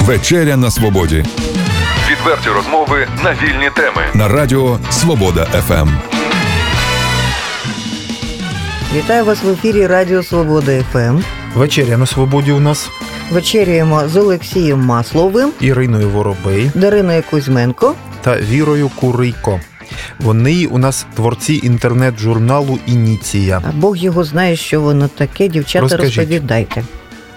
Вечеря 0.00 0.56
на 0.56 0.70
свободі. 0.70 1.24
Відверті 2.10 2.48
розмови 2.48 3.06
на 3.24 3.30
вільні 3.32 3.70
теми 3.76 4.02
на 4.14 4.28
Радіо 4.28 4.78
Свобода 4.90 5.44
ФМ. 5.44 5.88
Вітаю 8.96 9.24
вас 9.24 9.42
в 9.42 9.48
ефірі 9.48 9.86
Радіо 9.86 10.22
Свобода 10.22 10.82
ФМ. 10.92 11.18
Вечеря 11.54 11.96
на 11.98 12.06
свободі 12.06 12.52
у 12.52 12.60
нас 12.60 12.90
Вечеряємо 13.30 14.08
з 14.08 14.16
Олексієм 14.16 14.80
Масловим, 14.80 15.52
Іриною 15.60 16.08
Воробей 16.08 16.70
Дариною 16.74 17.22
Кузьменко. 17.30 17.94
та 18.20 18.40
Вірою 18.40 18.88
Курийко. 18.88 19.60
Вони 20.20 20.66
у 20.66 20.78
нас 20.78 21.06
творці 21.16 21.60
інтернет-журналу 21.62 22.78
Ініція. 22.86 23.62
А 23.68 23.72
Бог 23.72 23.96
його 23.96 24.24
знає, 24.24 24.56
що 24.56 24.80
воно 24.80 25.08
таке. 25.08 25.48
Дівчата, 25.48 25.80
Розкажіть. 25.82 26.16
розповідайте. 26.16 26.84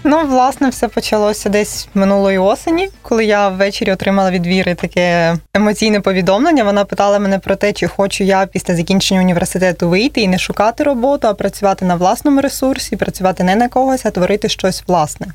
Ну, 0.05 0.27
власне, 0.27 0.69
все 0.69 0.87
почалося 0.87 1.49
десь 1.49 1.87
минулої 1.93 2.37
осені, 2.37 2.89
коли 3.01 3.25
я 3.25 3.49
ввечері 3.49 3.91
отримала 3.91 4.31
від 4.31 4.47
Віри 4.47 4.75
таке 4.75 5.35
емоційне 5.53 5.99
повідомлення. 5.99 6.63
Вона 6.63 6.85
питала 6.85 7.19
мене 7.19 7.39
про 7.39 7.55
те, 7.55 7.73
чи 7.73 7.87
хочу 7.87 8.23
я 8.23 8.45
після 8.45 8.75
закінчення 8.75 9.21
університету 9.21 9.89
вийти 9.89 10.21
і 10.21 10.27
не 10.27 10.37
шукати 10.39 10.83
роботу, 10.83 11.27
а 11.27 11.33
працювати 11.33 11.85
на 11.85 11.95
власному 11.95 12.41
ресурсі, 12.41 12.95
працювати 12.95 13.43
не 13.43 13.55
на 13.55 13.69
когось, 13.69 14.05
а 14.05 14.11
творити 14.11 14.49
щось 14.49 14.83
власне. 14.87 15.27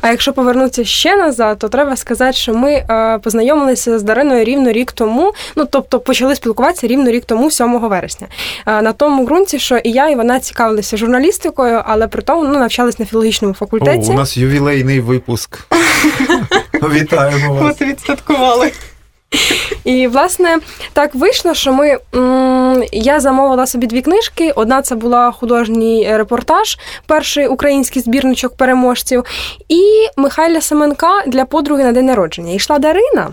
А 0.00 0.08
якщо 0.10 0.32
повернутися 0.32 0.84
ще 0.84 1.16
назад, 1.16 1.58
то 1.58 1.68
треба 1.68 1.96
сказати, 1.96 2.32
що 2.32 2.54
ми 2.54 2.72
е, 2.72 3.18
познайомилися 3.18 3.98
з 3.98 4.02
Дариною 4.02 4.44
рівно 4.44 4.72
рік 4.72 4.92
тому. 4.92 5.32
Ну 5.56 5.66
тобто 5.70 6.00
почали 6.00 6.34
спілкуватися 6.34 6.86
рівно 6.86 7.10
рік 7.10 7.24
тому, 7.24 7.50
7 7.50 7.80
вересня. 7.80 8.26
Е, 8.66 8.82
на 8.82 8.92
тому 8.92 9.24
ґрунті, 9.26 9.58
що 9.58 9.76
і 9.76 9.90
я, 9.90 10.08
і 10.08 10.14
вона 10.14 10.40
цікавилися 10.40 10.96
журналістикою, 10.96 11.82
але 11.84 12.08
при 12.08 12.22
тому 12.22 12.44
ну, 12.44 12.58
навчались 12.58 12.98
на 12.98 13.06
філологічному 13.06 13.52
О, 13.52 13.56
факультеті. 13.56 14.10
у 14.10 14.14
нас 14.14 14.36
ювілейний 14.36 15.00
випуск. 15.00 15.58
Вітаємо 16.92 17.54
вас. 17.54 17.80
Ми 17.80 17.86
відсвяткували. 17.86 18.72
І 19.84 20.06
власне 20.06 20.58
так 20.92 21.14
вийшло, 21.14 21.54
що 21.54 21.72
ми 21.72 21.98
я 22.92 23.20
замовила 23.20 23.66
собі 23.66 23.86
дві 23.86 24.02
книжки. 24.02 24.52
Одна 24.56 24.82
це 24.82 24.94
була 24.94 25.32
художній 25.32 26.16
репортаж, 26.16 26.78
перший 27.06 27.46
український 27.46 28.02
збірничок 28.02 28.56
переможців, 28.56 29.24
і 29.68 29.82
Михайля 30.16 30.60
Семенка 30.60 31.22
для 31.26 31.44
подруги 31.44 31.84
на 31.84 31.92
день 31.92 32.06
народження. 32.06 32.52
Йшла 32.52 32.78
Дарина, 32.78 33.28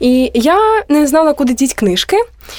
і 0.00 0.30
я 0.34 0.58
не 0.88 1.06
знала, 1.06 1.32
куди 1.32 1.52
діть 1.52 1.74
книжки. 1.74 2.16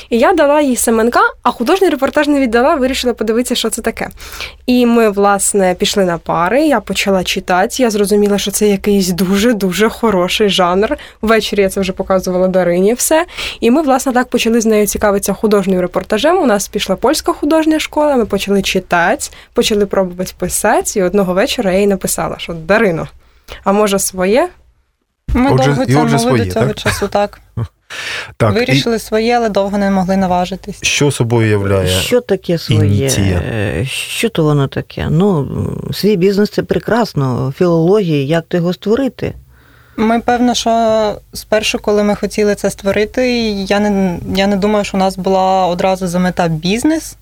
І 0.10 0.18
я 0.18 0.34
дала 0.34 0.62
їй 0.62 0.76
Семенка, 0.76 1.20
а 1.44 1.52
художній 1.52 1.90
репортаж 1.90 2.28
не 2.28 2.40
віддала, 2.40 2.76
вирішила 2.76 3.14
подивитися, 3.14 3.56
що 3.56 3.70
це 3.70 3.82
таке. 3.82 4.10
І 4.66 4.86
ми, 4.86 5.10
власне, 5.10 5.76
пішли 5.80 6.06
на 6.06 6.18
пари. 6.18 6.62
Я 6.62 6.80
почала 6.80 7.24
читати. 7.24 7.84
Я 7.84 7.90
зрозуміла, 7.90 8.38
що 8.38 8.52
це 8.52 8.68
якийсь 8.68 9.10
дуже 9.10 9.54
дуже 9.54 9.90
хороший 9.90 10.50
жанр. 10.50 10.98
Ввечері 11.22 11.62
я 11.62 11.70
це 11.70 11.82
вже 11.82 11.94
показувала 11.94 12.48
Дарині 12.48 12.94
все. 12.94 13.26
І 13.60 13.72
ми, 13.72 13.82
власне, 13.82 14.12
так 14.12 14.28
почали 14.28 14.62
з 14.62 14.66
нею 14.66 14.88
цікавитися 14.88 15.34
художнім 15.34 15.82
репортажем. 15.82 16.38
У 16.38 16.46
нас 16.46 16.68
пішла 16.68 16.96
польська 16.96 17.34
художня 17.34 17.80
школа. 17.80 18.16
Ми 18.16 18.26
почали 18.26 18.62
читати, 18.62 19.30
почали 19.54 19.86
пробувати 19.86 20.34
писати. 20.38 21.00
І 21.00 21.04
одного 21.04 21.34
вечора 21.34 21.72
я 21.72 21.80
їй 21.80 21.88
написала, 21.88 22.36
що 22.38 22.54
Дарино, 22.54 23.08
а 23.64 23.72
може 23.72 24.00
своє? 24.00 24.50
Ми 25.28 25.52
Отже, 25.52 25.86
довго 25.88 26.20
своє, 26.20 26.46
до 26.46 26.52
цього 26.52 26.66
так? 26.66 26.76
часу 26.76 27.08
так. 27.08 27.40
Так, 28.38 28.54
Вирішили 28.54 29.00
своє, 29.00 29.38
але 29.38 29.50
довго 29.50 29.78
не 29.78 29.92
могли 29.92 30.18
наважитись. 30.18 30.78
що 30.82 31.12
собою 31.12 31.50
являє? 31.50 31.88
Що 31.88 32.22
таке 32.22 32.58
своє? 32.58 32.98
Ініція. 32.98 33.42
Що 33.86 34.30
то 34.30 34.44
воно 34.44 34.68
таке? 34.68 35.08
Ну, 35.10 35.48
свій 35.94 36.16
бізнес 36.16 36.50
це 36.50 36.64
прекрасно. 36.64 37.54
Філологія, 37.58 38.24
як 38.24 38.46
то 38.48 38.58
його 38.58 38.74
створити? 38.74 39.34
Ми 39.98 40.20
певно, 40.20 40.54
що 40.56 41.16
спершу, 41.34 41.80
коли 41.80 42.04
ми 42.04 42.16
хотіли 42.16 42.56
це 42.56 42.70
створити, 42.70 43.38
я 43.50 43.80
не, 43.80 44.20
я 44.36 44.48
не 44.48 44.56
думаю, 44.56 44.86
що 44.86 44.98
у 44.98 45.00
нас 45.00 45.18
була 45.18 45.68
одразу 45.68 46.08
за 46.08 46.20
мета 46.20 46.48
бізнес. 46.48 47.16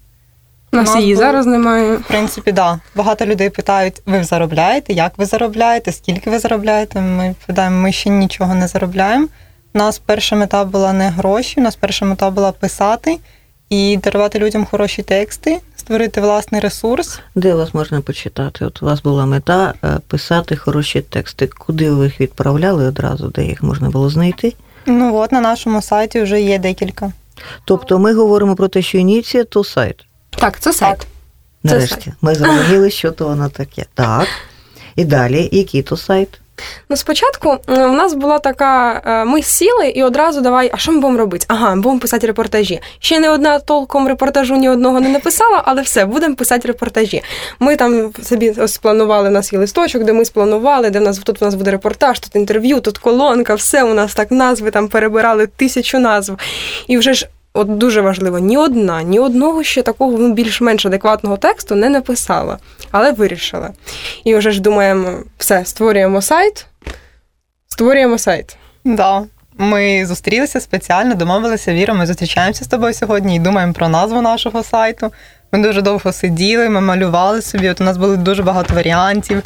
У 0.74 0.76
нас 0.76 0.96
її 0.96 1.14
було- 1.14 1.26
зараз 1.26 1.46
немає. 1.46 1.96
В 1.96 2.04
принципі, 2.08 2.52
да. 2.52 2.80
Багато 2.96 3.26
людей 3.26 3.50
питають: 3.50 4.02
ви 4.06 4.24
заробляєте? 4.24 4.94
Як 4.94 5.12
ви 5.18 5.26
заробляєте? 5.26 5.92
Скільки 5.92 6.30
ви 6.30 6.40
заробляєте? 6.40 7.02
Ми 7.02 7.30
відповідаємо, 7.30 7.82
ми 7.82 7.92
ще 7.92 8.10
нічого 8.10 8.56
не 8.56 8.68
заробляємо. 8.68 9.28
У 9.76 9.80
нас 9.80 10.00
перша 10.00 10.36
мета 10.36 10.66
була 10.66 10.94
не 10.94 11.10
гроші, 11.10 11.54
у 11.58 11.64
нас 11.64 11.76
перша 11.76 12.06
мета 12.06 12.30
була 12.30 12.52
писати 12.52 13.20
і 13.70 13.98
дарувати 14.04 14.40
людям 14.40 14.66
хороші 14.66 15.04
тексти, 15.04 15.60
створити 15.76 16.22
власний 16.22 16.62
ресурс. 16.62 17.20
Де 17.36 17.54
вас 17.54 17.74
можна 17.74 18.02
почитати? 18.02 18.66
От 18.66 18.84
у 18.84 18.86
вас 18.86 19.02
була 19.02 19.26
мета 19.26 19.74
е, 19.84 19.98
писати 20.08 20.56
хороші 20.56 21.02
тексти. 21.02 21.48
Куди 21.48 21.92
ви 21.92 22.06
їх 22.06 22.22
відправляли 22.22 22.88
одразу, 22.88 23.28
де 23.28 23.46
їх 23.46 23.64
можна 23.64 23.90
було 23.90 24.10
знайти? 24.10 24.54
Ну 24.86 25.16
от 25.16 25.32
на 25.32 25.42
нашому 25.42 25.82
сайті 25.82 26.22
вже 26.22 26.42
є 26.42 26.60
декілька. 26.60 27.12
Тобто 27.66 28.00
ми 28.00 28.14
говоримо 28.14 28.56
про 28.56 28.68
те, 28.68 28.82
що 28.82 28.98
ініція 28.98 29.44
то 29.44 29.64
сайт. 29.64 30.06
Так, 30.30 30.60
це 30.60 30.74
сайт. 30.74 31.00
Це 31.00 31.06
Нарешті. 31.64 32.14
Ми 32.22 32.36
зрозуміли, 32.36 32.90
що 32.92 33.12
то 33.12 33.28
воно 33.28 33.50
таке. 33.50 33.86
Так. 33.94 34.28
І 34.96 35.06
далі, 35.06 35.50
який 35.52 35.82
то 35.82 35.98
сайт? 35.98 36.40
Ну, 36.90 36.98
спочатку 36.98 37.50
е, 37.52 37.58
в 37.88 37.94
нас 37.94 38.14
була 38.14 38.40
така: 38.40 39.02
е, 39.06 39.26
ми 39.26 39.42
сіли 39.42 39.88
і 39.88 40.04
одразу 40.04 40.42
давай, 40.42 40.70
а 40.74 40.78
що 40.78 40.92
ми 40.92 41.00
будемо 41.00 41.20
робити? 41.20 41.46
Ага, 41.50 41.76
ми 41.76 41.82
будемо 41.82 42.00
писати 42.00 42.28
репортажі. 42.28 42.82
Ще 43.00 43.20
не 43.20 43.30
одна 43.30 43.60
толком 43.60 44.08
репортажу 44.08 44.56
ні 44.56 44.70
одного 44.70 45.00
не 45.00 45.10
написала, 45.10 45.62
але 45.66 45.82
все, 45.82 46.06
будемо 46.06 46.36
писати 46.36 46.68
репортажі. 46.68 47.24
Ми 47.60 47.76
там 47.76 48.12
собі 48.24 48.56
спланували, 48.68 49.30
у 49.30 49.32
нас 49.32 49.54
є 49.54 49.60
листочок, 49.60 50.04
де 50.04 50.14
ми 50.14 50.26
спланували, 50.26 50.90
де 50.90 51.00
в 51.00 51.02
нас 51.02 51.18
тут 51.18 51.42
у 51.42 51.46
нас 51.46 51.56
буде 51.56 51.72
репортаж, 51.72 52.20
тут 52.20 52.36
інтерв'ю, 52.36 52.80
тут 52.80 52.98
колонка, 52.98 53.56
все 53.56 53.84
у 53.84 53.94
нас 53.94 54.14
так 54.14 54.32
назви 54.32 54.72
там 54.72 54.88
перебирали 54.88 55.48
тисячу 55.48 56.00
назв. 56.00 56.38
І 56.88 56.98
вже 56.98 57.14
ж. 57.14 57.28
От 57.54 57.78
дуже 57.78 58.02
важливо, 58.02 58.40
ні 58.40 58.58
одна, 58.58 59.04
ні 59.04 59.20
одного 59.20 59.64
ще 59.64 59.82
такого 59.82 60.18
ну, 60.18 60.34
більш-менш 60.34 60.86
адекватного 60.86 61.38
тексту 61.38 61.76
не 61.76 61.90
написала, 61.90 62.58
але 62.92 63.12
вирішила. 63.12 63.70
І 64.24 64.36
вже 64.36 64.52
ж 64.52 64.62
думаємо, 64.62 65.20
все, 65.38 65.66
створюємо 65.66 66.22
сайт, 66.22 66.66
створюємо 67.68 68.18
сайт. 68.18 68.58
Да. 68.86 69.24
Ми 69.58 70.06
зустрілися 70.06 70.60
спеціально, 70.60 71.16
домовилися, 71.16 71.74
Віра, 71.74 71.94
ми 71.94 72.06
зустрічаємося 72.06 72.66
з 72.66 72.68
тобою 72.68 72.94
сьогодні 72.94 73.36
і 73.36 73.40
думаємо 73.40 73.74
про 73.74 73.90
назву 73.90 74.22
нашого 74.22 74.64
сайту. 74.64 75.12
Ми 75.52 75.60
дуже 75.60 75.82
довго 75.82 76.14
сиділи, 76.14 76.70
ми 76.70 76.82
малювали 76.82 77.42
собі. 77.42 77.70
От 77.70 77.82
у 77.82 77.84
нас 77.84 77.98
було 77.98 78.16
дуже 78.16 78.44
багато 78.44 78.74
варіантів. 78.74 79.44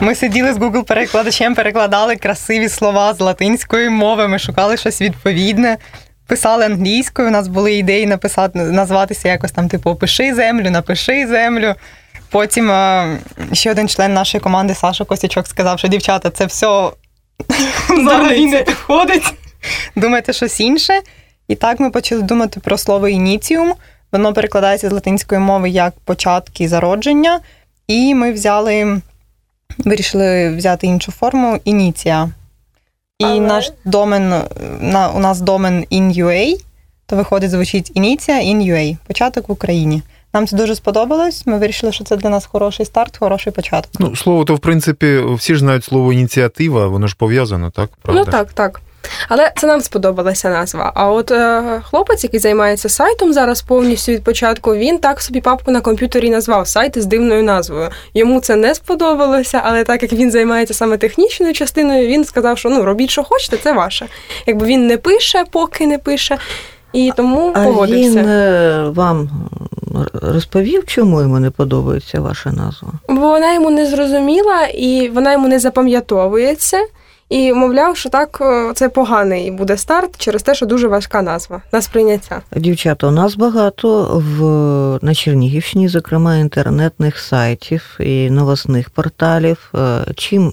Ми 0.00 0.14
сиділи 0.14 0.52
з 0.52 0.58
Google 0.58 0.84
перекладачем, 0.84 1.54
перекладали 1.54 2.16
красиві 2.16 2.68
слова 2.68 3.14
з 3.14 3.20
латинської 3.20 3.88
мови. 3.88 4.28
Ми 4.28 4.38
шукали 4.38 4.76
щось 4.76 5.00
відповідне, 5.00 5.76
писали 6.26 6.64
англійською. 6.64 7.28
У 7.28 7.30
нас 7.30 7.48
були 7.48 7.74
ідеї 7.74 8.06
написати, 8.06 8.58
назватися 8.58 9.28
якось 9.28 9.52
там, 9.52 9.68
типу, 9.68 9.90
опиши 9.90 10.34
землю, 10.34 10.70
напиши 10.70 11.26
землю. 11.26 11.74
Потім 12.30 12.70
е, 12.70 13.18
ще 13.52 13.70
один 13.70 13.88
член 13.88 14.14
нашої 14.14 14.40
команди 14.40 14.74
Саша 14.74 15.04
Косячок 15.04 15.46
сказав, 15.46 15.78
що 15.78 15.88
дівчата, 15.88 16.30
це 16.30 16.46
все 16.46 16.66
взагалі 17.88 18.46
не 18.46 18.62
підходить. 18.62 19.34
Думайте 19.96 20.32
щось 20.32 20.60
інше. 20.60 21.00
І 21.48 21.54
так 21.54 21.80
ми 21.80 21.90
почали 21.90 22.22
думати 22.22 22.60
про 22.60 22.78
слово 22.78 23.08
ініціум. 23.08 23.74
Воно 24.12 24.32
перекладається 24.32 24.88
з 24.88 24.92
латинської 24.92 25.40
мови 25.40 25.70
як 25.70 25.94
початки 26.04 26.68
зародження. 26.68 27.40
І 27.86 28.14
ми 28.14 28.32
взяли, 28.32 29.00
вирішили 29.78 30.56
взяти 30.56 30.86
іншу 30.86 31.12
форму 31.12 31.60
ініція. 31.64 32.30
І 33.24 33.38
Але- 33.38 33.40
наш 33.40 33.72
домен, 33.84 34.34
на, 34.80 35.10
у 35.10 35.18
нас 35.18 35.40
домен 35.40 35.84
in.ua, 35.92 36.56
то 37.06 37.16
виходить, 37.16 37.50
звучить 37.50 37.92
ініція 37.94 38.36
in.ua, 38.40 38.96
початок 39.06 39.48
в 39.48 39.52
Україні. 39.52 40.02
Нам 40.34 40.46
це 40.46 40.56
дуже 40.56 40.74
сподобалось. 40.74 41.46
Ми 41.46 41.58
вирішили, 41.58 41.92
що 41.92 42.04
це 42.04 42.16
для 42.16 42.28
нас 42.28 42.46
хороший 42.46 42.86
старт, 42.86 43.16
хороший 43.16 43.52
початок. 43.52 43.92
Ну, 43.98 44.16
слово, 44.16 44.44
то 44.44 44.54
в 44.54 44.58
принципі, 44.58 45.20
всі 45.34 45.54
ж 45.54 45.60
знають 45.60 45.84
слово 45.84 46.12
ініціатива, 46.12 46.86
воно 46.86 47.06
ж 47.06 47.16
пов'язано, 47.18 47.70
так? 47.70 47.90
Правда? 48.02 48.22
Ну 48.26 48.32
так, 48.32 48.52
так. 48.52 48.80
Але 49.28 49.52
це 49.56 49.66
нам 49.66 49.80
сподобалася 49.80 50.50
назва. 50.50 50.92
А 50.94 51.10
от 51.10 51.30
е, 51.30 51.62
хлопець, 51.90 52.24
який 52.24 52.40
займається 52.40 52.88
сайтом 52.88 53.32
зараз 53.32 53.62
повністю 53.62 54.12
від 54.12 54.24
початку, 54.24 54.74
він 54.74 54.98
так 54.98 55.20
собі 55.20 55.40
папку 55.40 55.70
на 55.70 55.80
комп'ютері 55.80 56.30
назвав 56.30 56.68
сайт 56.68 57.02
з 57.02 57.06
дивною 57.06 57.42
назвою. 57.42 57.88
Йому 58.14 58.40
це 58.40 58.56
не 58.56 58.74
сподобалося, 58.74 59.60
але 59.64 59.84
так 59.84 60.02
як 60.02 60.12
він 60.12 60.30
займається 60.30 60.74
саме 60.74 60.96
технічною 60.96 61.52
частиною, 61.52 62.08
він 62.08 62.24
сказав, 62.24 62.58
що 62.58 62.70
ну 62.70 62.84
робіть, 62.84 63.10
що 63.10 63.24
хочете, 63.24 63.56
це 63.56 63.72
ваше. 63.72 64.06
Якби 64.46 64.66
він 64.66 64.86
не 64.86 64.96
пише, 64.96 65.44
поки 65.50 65.86
не 65.86 65.98
пише, 65.98 66.38
і 66.92 67.12
тому 67.16 67.52
А 67.54 67.64
погодився. 67.64 68.10
він 68.10 68.18
е, 68.18 68.84
вам 68.94 69.30
розповів, 70.22 70.86
чому 70.86 71.20
йому 71.20 71.38
не 71.38 71.50
подобається 71.50 72.20
ваша 72.20 72.52
назва? 72.52 72.88
Бо 73.08 73.20
вона 73.28 73.54
йому 73.54 73.70
не 73.70 73.86
зрозуміла 73.86 74.66
і 74.66 75.10
вона 75.14 75.32
йому 75.32 75.48
не 75.48 75.58
запам'ятовується. 75.58 76.78
І 77.28 77.52
мовляв, 77.52 77.96
що 77.96 78.08
так 78.08 78.38
е, 78.40 78.72
це 78.74 78.88
поганий 78.88 79.50
буде 79.50 79.76
старт 79.76 80.10
через 80.18 80.42
те, 80.42 80.54
що 80.54 80.66
дуже 80.66 80.88
важка 80.88 81.22
назва 81.22 81.62
на 81.72 81.82
сприйняття. 81.82 82.40
Дівчата, 82.56 83.06
у 83.06 83.10
нас 83.10 83.36
багато 83.36 84.22
в 84.24 84.42
на 85.04 85.14
Чернігівщині, 85.14 85.88
зокрема, 85.88 86.36
інтернетних 86.36 87.18
сайтів 87.18 87.96
і 88.00 88.30
новосних 88.30 88.90
порталів. 88.90 89.72
Е, 89.74 90.04
Чим 90.16 90.48
е, 90.48 90.52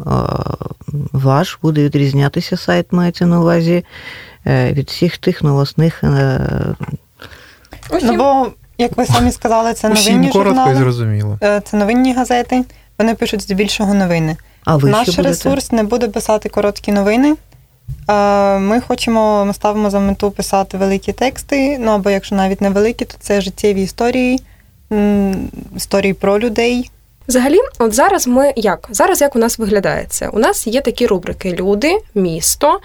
ваш 1.13 1.59
буде 1.61 1.83
відрізнятися 1.83 2.57
сайт, 2.57 2.85
мається 2.91 3.25
на 3.25 3.39
увазі 3.39 3.85
від 4.45 4.87
всіх 4.89 5.17
тих 5.17 5.43
новосних. 5.43 6.03
Ну, 8.03 8.17
бо, 8.17 8.47
як 8.77 8.97
ви 8.97 9.05
самі 9.05 9.31
сказали, 9.31 9.73
це 9.73 9.89
Усім 9.89 10.13
новинні 10.13 10.31
коротко 10.31 10.49
журнали. 10.49 10.71
і 10.73 10.75
зрозуміло. 10.75 11.37
Це 11.41 11.77
новинні 11.77 12.13
газети. 12.13 12.63
Вони 12.99 13.15
пишуть 13.15 13.41
здебільшого 13.41 13.93
новини. 13.93 14.37
А 14.65 14.75
ви 14.75 14.89
Наш 14.89 15.09
що 15.09 15.21
ресурс 15.21 15.71
не 15.71 15.83
буде 15.83 16.07
писати 16.07 16.49
короткі 16.49 16.91
новини. 16.91 17.35
Ми 18.59 18.81
хочемо, 18.87 19.45
ми 19.45 19.53
ставимо 19.53 19.89
за 19.89 19.99
мету 19.99 20.31
писати 20.31 20.77
великі 20.77 21.13
тексти. 21.13 21.77
Ну 21.79 21.91
або 21.91 22.09
якщо 22.09 22.35
навіть 22.35 22.61
не 22.61 22.69
великі, 22.69 23.05
то 23.05 23.13
це 23.19 23.41
життєві 23.41 23.83
історії, 23.83 24.39
історії 25.75 26.13
про 26.13 26.39
людей. 26.39 26.91
Взагалі, 27.27 27.57
от 27.79 27.93
зараз 27.93 28.27
ми 28.27 28.53
як? 28.55 28.87
Зараз 28.91 29.21
як 29.21 29.35
у 29.35 29.39
нас 29.39 29.59
виглядає 29.59 30.05
це? 30.09 30.27
У 30.27 30.39
нас 30.39 30.67
є 30.67 30.81
такі 30.81 31.07
рубрики: 31.07 31.53
люди, 31.53 31.97
місто, 32.15 32.79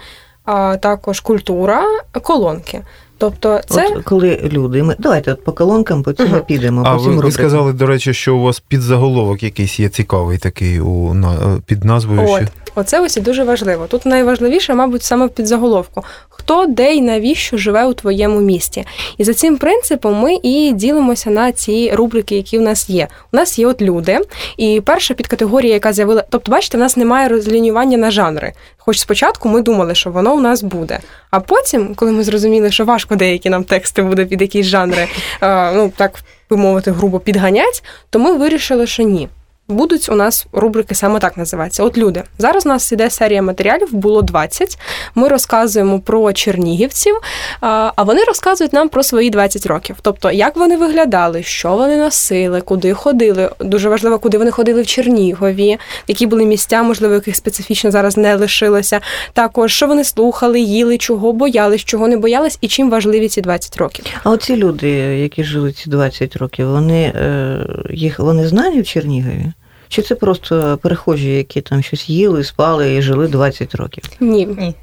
а 0.45 0.77
також 0.77 1.19
культура, 1.19 1.83
колонки. 2.21 2.81
Тобто, 3.17 3.61
це 3.67 3.87
от 3.95 4.03
коли 4.03 4.49
люди, 4.53 4.83
ми 4.83 4.95
давайте 4.99 5.31
от 5.31 5.43
по 5.43 5.51
колонкам 5.51 6.03
по 6.03 6.13
цьому 6.13 6.35
uh-huh. 6.35 6.45
підемо. 6.45 6.83
А 6.85 6.95
по 6.95 7.03
цим 7.03 7.15
ви, 7.15 7.21
ви 7.21 7.31
сказали, 7.31 7.73
до 7.73 7.85
речі, 7.85 8.13
що 8.13 8.35
у 8.35 8.41
вас 8.41 8.59
підзаголовок 8.59 9.43
якийсь 9.43 9.79
є 9.79 9.89
цікавий 9.89 10.37
такий 10.37 10.79
у 10.79 11.13
на 11.13 11.61
під 11.65 11.83
назвою. 11.83 12.29
От. 12.29 12.43
Оце 12.75 13.01
ось 13.01 13.17
і 13.17 13.21
дуже 13.21 13.43
важливо. 13.43 13.87
Тут 13.87 14.05
найважливіше, 14.05 14.73
мабуть, 14.73 15.03
саме 15.03 15.25
в 15.25 15.29
підзаголовку. 15.29 16.03
Хто, 16.29 16.65
де 16.65 16.95
і 16.95 17.01
навіщо 17.01 17.57
живе 17.57 17.85
у 17.85 17.93
твоєму 17.93 18.41
місті? 18.41 18.85
І 19.17 19.23
за 19.23 19.33
цим 19.33 19.57
принципом 19.57 20.15
ми 20.15 20.35
і 20.43 20.73
ділимося 20.73 21.29
на 21.29 21.51
ці 21.51 21.91
рубрики, 21.93 22.35
які 22.35 22.57
в 22.57 22.61
нас 22.61 22.89
є. 22.89 23.07
У 23.33 23.37
нас 23.37 23.59
є 23.59 23.67
от 23.67 23.81
люди, 23.81 24.19
і 24.57 24.81
перша 24.85 25.13
підкатегорія, 25.13 25.73
яка 25.73 25.93
з'явила, 25.93 26.23
тобто, 26.29 26.51
бачите, 26.51 26.77
в 26.77 26.79
нас 26.79 26.97
немає 26.97 27.27
розлінювання 27.27 27.97
на 27.97 28.11
жанри. 28.11 28.53
Хоч 28.87 28.99
спочатку 28.99 29.49
ми 29.49 29.61
думали, 29.61 29.95
що 29.95 30.11
воно 30.11 30.35
у 30.35 30.39
нас 30.39 30.63
буде. 30.63 30.99
А 31.31 31.39
потім, 31.39 31.95
коли 31.95 32.11
ми 32.11 32.23
зрозуміли, 32.23 32.71
що 32.71 32.85
важко 32.85 33.15
деякі 33.15 33.49
нам 33.49 33.63
тексти 33.63 34.01
буде 34.01 34.25
під 34.25 34.41
якісь 34.41 34.65
жанри, 34.65 35.07
ну 35.41 35.91
так 35.95 36.19
би 36.49 36.57
мовити, 36.57 36.91
грубо 36.91 37.19
підганять, 37.19 37.83
то 38.09 38.19
ми 38.19 38.33
вирішили, 38.33 38.87
що 38.87 39.03
ні 39.03 39.29
будуть 39.67 40.09
у 40.09 40.15
нас 40.15 40.47
рубрики 40.51 40.95
саме 40.95 41.19
так 41.19 41.37
називаються. 41.37 41.83
От 41.83 41.97
люди. 41.97 42.23
Зараз 42.37 42.65
у 42.65 42.69
нас 42.69 42.91
іде 42.91 43.09
серія 43.09 43.41
матеріалів, 43.41 43.87
було 43.91 44.21
20. 44.21 44.79
Ми 45.15 45.27
розказуємо 45.27 45.99
про 45.99 46.33
чернігівців, 46.33 47.15
а 47.61 48.03
вони 48.03 48.23
розказують 48.23 48.73
нам 48.73 48.89
про 48.89 49.03
свої 49.03 49.29
20 49.29 49.65
років. 49.65 49.95
Тобто, 50.01 50.31
як 50.31 50.55
вони 50.55 50.77
виглядали, 50.77 51.43
що 51.43 51.75
вони 51.75 51.97
носили, 51.97 52.61
куди 52.61 52.93
ходили. 52.93 53.49
Дуже 53.59 53.89
важливо, 53.89 54.19
куди 54.19 54.37
вони 54.37 54.51
ходили 54.51 54.81
в 54.81 54.87
Чернігові, 54.87 55.77
які 56.07 56.27
були 56.27 56.45
місця, 56.45 56.83
можливо, 56.83 57.13
яких 57.13 57.35
специфічно 57.35 57.91
зараз 57.91 58.17
не 58.17 58.35
лишилося. 58.35 59.01
Також 59.33 59.73
що 59.73 59.87
вони 59.87 60.03
слухали, 60.03 60.59
їли, 60.59 60.97
чого 60.97 61.33
боялись, 61.33 61.83
чого 61.83 62.07
не 62.07 62.17
боялись, 62.17 62.57
і 62.61 62.67
чим 62.67 62.89
важливі 62.89 63.27
ці 63.27 63.41
20 63.41 63.77
років. 63.77 64.05
А 64.23 64.29
оці 64.29 64.55
люди, 64.55 64.89
які 64.97 65.43
жили 65.43 65.71
ці 65.71 65.89
20 65.89 66.35
років, 66.35 66.67
вони 66.71 67.03
е, 67.03 67.57
їх 67.89 68.19
вони 68.19 68.47
знані 68.47 68.81
в 68.81 68.87
Чернігові? 68.87 69.53
Чи 69.87 70.01
це 70.01 70.15
просто 70.15 70.79
перехожі, 70.81 71.29
які 71.29 71.61
там 71.61 71.83
щось 71.83 72.09
їли, 72.09 72.43
спали 72.43 72.95
і 72.95 73.01
жили 73.01 73.27
20 73.27 73.75
років? 73.75 74.03
Ні. 74.19 74.45
Ні. 74.45 74.75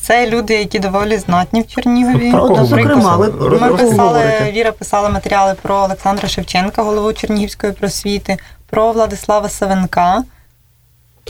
Це 0.00 0.30
люди, 0.30 0.54
які 0.54 0.78
доволі 0.78 1.18
знатні 1.18 1.62
в 1.62 1.66
Чернігові. 1.66 2.30
Ну, 2.30 2.66
зокрема, 2.66 3.16
ви 3.16 3.30
ми 3.60 3.76
писали, 3.76 4.22
Віра 4.52 4.72
писала 4.72 5.08
матеріали 5.08 5.54
про 5.62 5.74
Олександра 5.74 6.28
Шевченка, 6.28 6.82
голову 6.82 7.12
Чернігівської 7.12 7.72
просвіти, 7.72 8.36
про 8.70 8.92
Владислава 8.92 9.48
Савенка. 9.48 10.24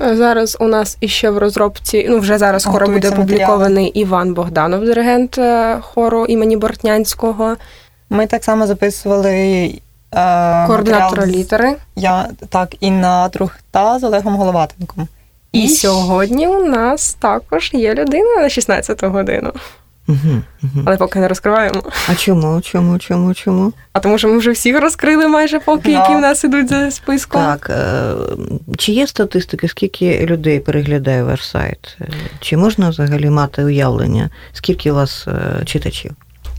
Зараз 0.00 0.56
у 0.60 0.64
нас 0.64 0.96
іще 1.00 1.30
в 1.30 1.38
розробці, 1.38 2.06
ну 2.10 2.18
вже 2.18 2.38
зараз 2.38 2.62
скоро 2.62 2.86
буде 2.88 3.10
опублікований 3.10 3.86
Іван 3.86 4.34
Богданов, 4.34 4.84
диригент 4.84 5.38
е, 5.38 5.78
хору 5.80 6.26
імені 6.26 6.56
Бортнянського. 6.56 7.56
Ми 8.10 8.26
так 8.26 8.44
само 8.44 8.66
записували 8.66 9.70
Координатора 10.66 11.26
літери. 11.26 11.76
Я 11.96 12.28
так, 12.48 12.74
Інна 12.80 13.28
Трухта 13.28 13.98
з 13.98 14.04
Олегом 14.04 14.36
Головатенком. 14.36 15.08
І, 15.52 15.64
і 15.64 15.68
сьогодні 15.68 16.48
у 16.48 16.64
нас 16.64 17.14
також 17.14 17.70
є 17.74 17.94
людина 17.94 18.42
на 18.42 18.48
16 18.48 19.04
годину. 19.04 19.52
Угу, 20.08 20.42
угу. 20.62 20.82
Але 20.86 20.96
поки 20.96 21.18
не 21.18 21.28
розкриваємо. 21.28 21.82
А 22.08 22.14
чому? 22.14 22.60
Чому? 22.60 22.98
Чому? 22.98 23.34
Чому? 23.34 23.72
А 23.92 24.00
тому, 24.00 24.18
що 24.18 24.28
ми 24.28 24.38
вже 24.38 24.50
всіх 24.50 24.80
розкрили 24.80 25.28
майже 25.28 25.60
поки, 25.60 25.92
які 25.92 26.14
в 26.14 26.20
нас 26.20 26.44
ідуть 26.44 26.68
за 26.68 26.90
списком. 26.90 27.42
Так. 27.42 27.70
Е, 27.70 28.12
чи 28.78 28.92
є 28.92 29.06
статистики, 29.06 29.68
скільки 29.68 30.26
людей 30.26 30.60
переглядає 30.60 31.22
ваш 31.22 31.48
сайт? 31.48 31.98
Чи 32.40 32.56
можна 32.56 32.88
взагалі 32.90 33.30
мати 33.30 33.64
уявлення, 33.64 34.30
скільки 34.52 34.92
у 34.92 34.94
вас 34.94 35.28
е, 35.28 35.64
читачів? 35.64 36.12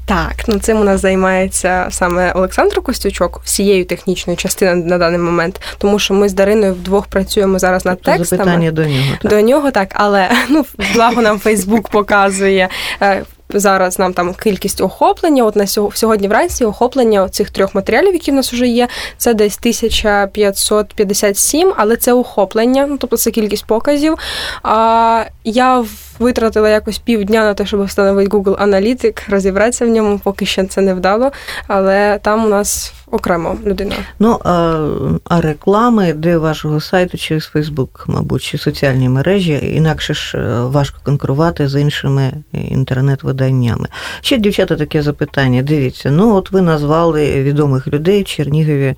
Так, 0.07 0.47
ну 0.47 0.59
цим 0.59 0.81
у 0.81 0.83
нас 0.83 1.01
займається 1.01 1.87
саме 1.91 2.31
Олександр 2.31 2.81
Костючок 2.81 3.41
всією 3.43 3.85
технічною 3.85 4.37
частиною 4.37 4.85
на 4.85 4.97
даний 4.97 5.19
момент, 5.19 5.61
тому 5.77 5.99
що 5.99 6.13
ми 6.13 6.29
з 6.29 6.33
Дариною 6.33 6.73
вдвох 6.73 7.07
працюємо 7.07 7.59
зараз 7.59 7.85
над 7.85 7.99
тобто 8.01 8.17
текстами. 8.17 8.43
Запитання 8.43 8.71
до 8.71 8.85
нього. 8.85 9.17
Так. 9.21 9.31
До 9.31 9.41
нього 9.41 9.71
так, 9.71 9.89
але 9.93 10.29
ну 10.49 10.65
благо 10.93 11.21
нам 11.21 11.39
Фейсбук 11.39 11.89
показує. 11.89 12.69
Е, 13.01 13.23
зараз 13.49 13.99
нам 13.99 14.13
там 14.13 14.33
кількість 14.33 14.81
охоплення. 14.81 15.43
От 15.43 15.55
на 15.55 15.67
сьогодні 15.67 16.27
вранці 16.27 16.65
охоплення 16.65 17.29
цих 17.29 17.49
трьох 17.49 17.75
матеріалів, 17.75 18.13
які 18.13 18.31
в 18.31 18.33
нас 18.33 18.53
вже 18.53 18.67
є, 18.67 18.87
це 19.17 19.33
десь 19.33 19.57
1557, 19.57 21.73
але 21.77 21.95
це 21.95 22.13
охоплення, 22.13 22.87
ну 22.87 22.97
тобто 22.97 23.17
це 23.17 23.31
кількість 23.31 23.65
показів. 23.65 24.17
А 24.63 25.23
я 25.43 25.85
витратила 26.19 26.69
якось 26.69 26.97
півдня 26.97 27.43
на 27.43 27.53
те, 27.53 27.65
щоб 27.65 27.83
встановити 27.83 28.37
Google 28.37 28.55
Аналітик, 28.59 29.23
розібратися 29.29 29.85
в 29.85 29.89
ньому, 29.89 30.19
поки 30.23 30.45
ще 30.45 30.65
це 30.65 30.81
не 30.81 30.93
вдало. 30.93 31.31
Але 31.67 32.19
там 32.21 32.45
у 32.45 32.49
нас 32.49 32.93
окремо 33.11 33.57
людина. 33.65 33.95
Ну 34.19 34.39
а, 34.43 35.41
реклами 35.41 36.13
де 36.13 36.37
вашого 36.37 36.81
сайту 36.81 37.17
через 37.17 37.51
Facebook, 37.55 37.89
мабуть, 38.07 38.41
чи 38.41 38.57
соціальні 38.57 39.09
мережі, 39.09 39.73
інакше 39.75 40.13
ж 40.13 40.37
е, 40.37 40.61
важко 40.61 40.99
конкурувати 41.03 41.67
з 41.67 41.81
іншими 41.81 42.31
інтернет-виданнями. 42.53 43.87
Ще 44.21 44.37
дівчата 44.37 44.75
таке 44.75 45.01
запитання. 45.01 45.61
Дивіться, 45.61 46.11
ну 46.11 46.35
от 46.35 46.51
ви 46.51 46.61
назвали 46.61 47.43
відомих 47.43 47.87
людей 47.87 48.21
в 48.21 48.25
Чернігові. 48.25 48.95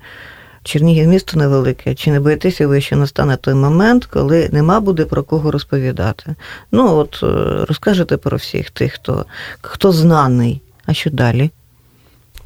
Чернігів 0.62 1.08
місто 1.08 1.38
невелике. 1.38 1.94
Чи 1.94 2.10
не 2.10 2.20
боїтеся 2.20 2.66
ви, 2.66 2.80
що 2.80 2.96
настане 2.96 3.36
той 3.36 3.54
момент, 3.54 4.06
коли 4.06 4.48
нема 4.52 4.80
буде 4.80 5.04
про 5.04 5.22
кого 5.22 5.50
розповідати? 5.50 6.34
Ну 6.72 6.96
от 6.96 7.20
е, 7.22 7.26
розкажете 7.64 8.16
про 8.16 8.36
всіх 8.36 8.70
тих, 8.70 8.92
хто, 8.92 9.26
хто 9.60 9.92
знаний. 9.92 10.60
А 10.86 10.94
що 10.94 11.10
далі? 11.10 11.50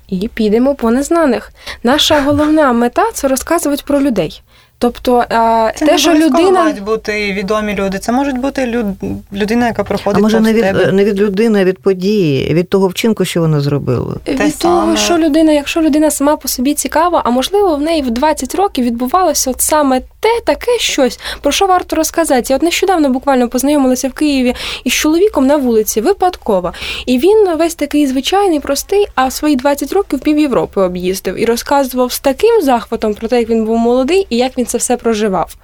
І 0.08 0.28
підемо 0.28 0.74
по 0.74 0.90
незнаних. 0.90 1.52
Наша 1.82 2.22
головна 2.22 2.72
мета 2.72 3.12
це 3.12 3.28
розказувати 3.28 3.82
про 3.86 4.00
людей. 4.00 4.42
Тобто 4.78 5.24
це 5.28 5.72
те, 5.86 5.92
не 5.92 5.98
що 5.98 6.14
людина 6.14 6.50
мають 6.50 6.82
бути 6.82 7.32
відомі 7.32 7.74
люди. 7.74 7.98
Це 7.98 8.12
можуть 8.12 8.38
бути 8.38 8.66
люд... 8.66 8.86
людина, 9.32 9.66
яка 9.66 9.84
проходить. 9.84 10.18
А 10.18 10.22
може 10.22 10.40
не 10.40 10.52
від 10.52 10.62
тебе. 10.62 10.92
не 10.92 11.04
від 11.04 11.20
людини, 11.20 11.60
а 11.60 11.64
від 11.64 11.78
події, 11.78 12.54
від 12.54 12.68
того 12.68 12.88
вчинку, 12.88 13.24
що 13.24 13.40
вона 13.40 13.60
зробила. 13.60 14.14
Від 14.28 14.38
Те 14.38 14.50
того, 14.50 14.96
що 14.96 15.18
людина, 15.18 15.52
якщо 15.52 15.80
людина 15.82 16.10
сама 16.10 16.36
по 16.36 16.48
собі 16.48 16.74
цікава, 16.74 17.22
а 17.24 17.30
можливо 17.30 17.76
в 17.76 17.80
неї 17.80 18.02
в 18.02 18.10
20 18.10 18.54
років 18.54 18.84
відбувалося 18.84 19.50
от 19.50 19.60
саме 19.60 20.00
те 20.00 20.40
таке 20.44 20.78
щось, 20.78 21.20
про 21.40 21.52
що 21.52 21.66
варто 21.66 21.96
розказати. 21.96 22.46
Я 22.48 22.56
от 22.56 22.62
нещодавно 22.62 23.10
буквально 23.10 23.48
познайомилася 23.48 24.08
в 24.08 24.12
Києві 24.12 24.54
із 24.84 24.92
чоловіком 24.92 25.46
на 25.46 25.56
вулиці, 25.56 26.00
випадково. 26.00 26.72
І 27.06 27.18
він 27.18 27.56
весь 27.58 27.74
такий 27.74 28.06
звичайний, 28.06 28.60
простий, 28.60 29.06
а 29.14 29.26
в 29.26 29.32
свої 29.32 29.56
20 29.56 29.92
років 29.92 30.20
пів 30.20 30.38
Європи 30.38 30.80
об'їздив 30.80 31.40
і 31.40 31.44
розказував 31.44 32.12
з 32.12 32.20
таким 32.20 32.62
захватом 32.62 33.14
про 33.14 33.28
те, 33.28 33.38
як 33.38 33.48
він 33.48 33.64
був 33.64 33.78
молодий 33.78 34.26
і 34.30 34.36
як 34.36 34.58
він 34.58 34.63
це 34.66 34.78
все 34.78 34.96
проживав. 34.96 35.56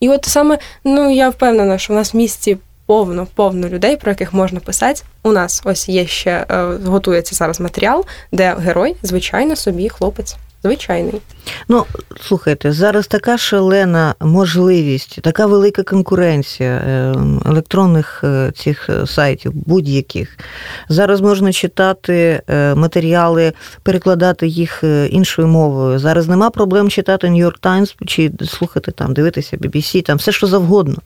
І 0.00 0.08
от 0.08 0.24
саме, 0.24 0.58
ну 0.84 1.10
я 1.10 1.28
впевнена, 1.28 1.78
що 1.78 1.92
в 1.92 1.96
нас 1.96 2.14
в 2.14 2.16
місті 2.16 2.58
повно, 2.86 3.26
повно 3.34 3.68
людей, 3.68 3.96
про 3.96 4.10
яких 4.10 4.32
можна 4.32 4.60
писати. 4.60 5.02
У 5.22 5.32
нас 5.32 5.62
ось 5.64 5.88
є 5.88 6.06
ще 6.06 6.46
е, 6.50 6.64
готується 6.84 7.34
зараз 7.34 7.60
матеріал, 7.60 8.04
де 8.32 8.54
герой, 8.54 8.96
звичайно, 9.02 9.56
собі 9.56 9.88
хлопець. 9.88 10.36
Звичайний. 10.62 11.20
Ну, 11.68 11.84
слухайте, 12.20 12.72
зараз 12.72 13.06
така 13.06 13.38
шалена 13.38 14.14
можливість, 14.20 15.22
така 15.22 15.46
велика 15.46 15.82
конкуренція 15.82 16.70
е, 16.70 17.14
електронних 17.46 18.20
е, 18.24 18.52
цих 18.56 18.90
сайтів, 19.06 19.52
будь-яких. 19.54 20.38
Зараз 20.88 21.20
можна 21.20 21.52
читати 21.52 22.42
матеріали, 22.74 23.52
перекладати 23.82 24.46
їх 24.48 24.84
іншою 25.10 25.48
мовою. 25.48 25.98
Зараз 25.98 26.28
нема 26.28 26.50
проблем 26.50 26.90
читати 26.90 27.26
York 27.26 27.60
Times 27.60 27.94
чи 28.06 28.30
слухати 28.46 28.92
там, 28.92 29.14
дивитися 29.14 29.56
BBC, 29.56 30.02
там 30.02 30.16
все 30.16 30.32
що 30.32 30.46
завгодно. 30.46 30.96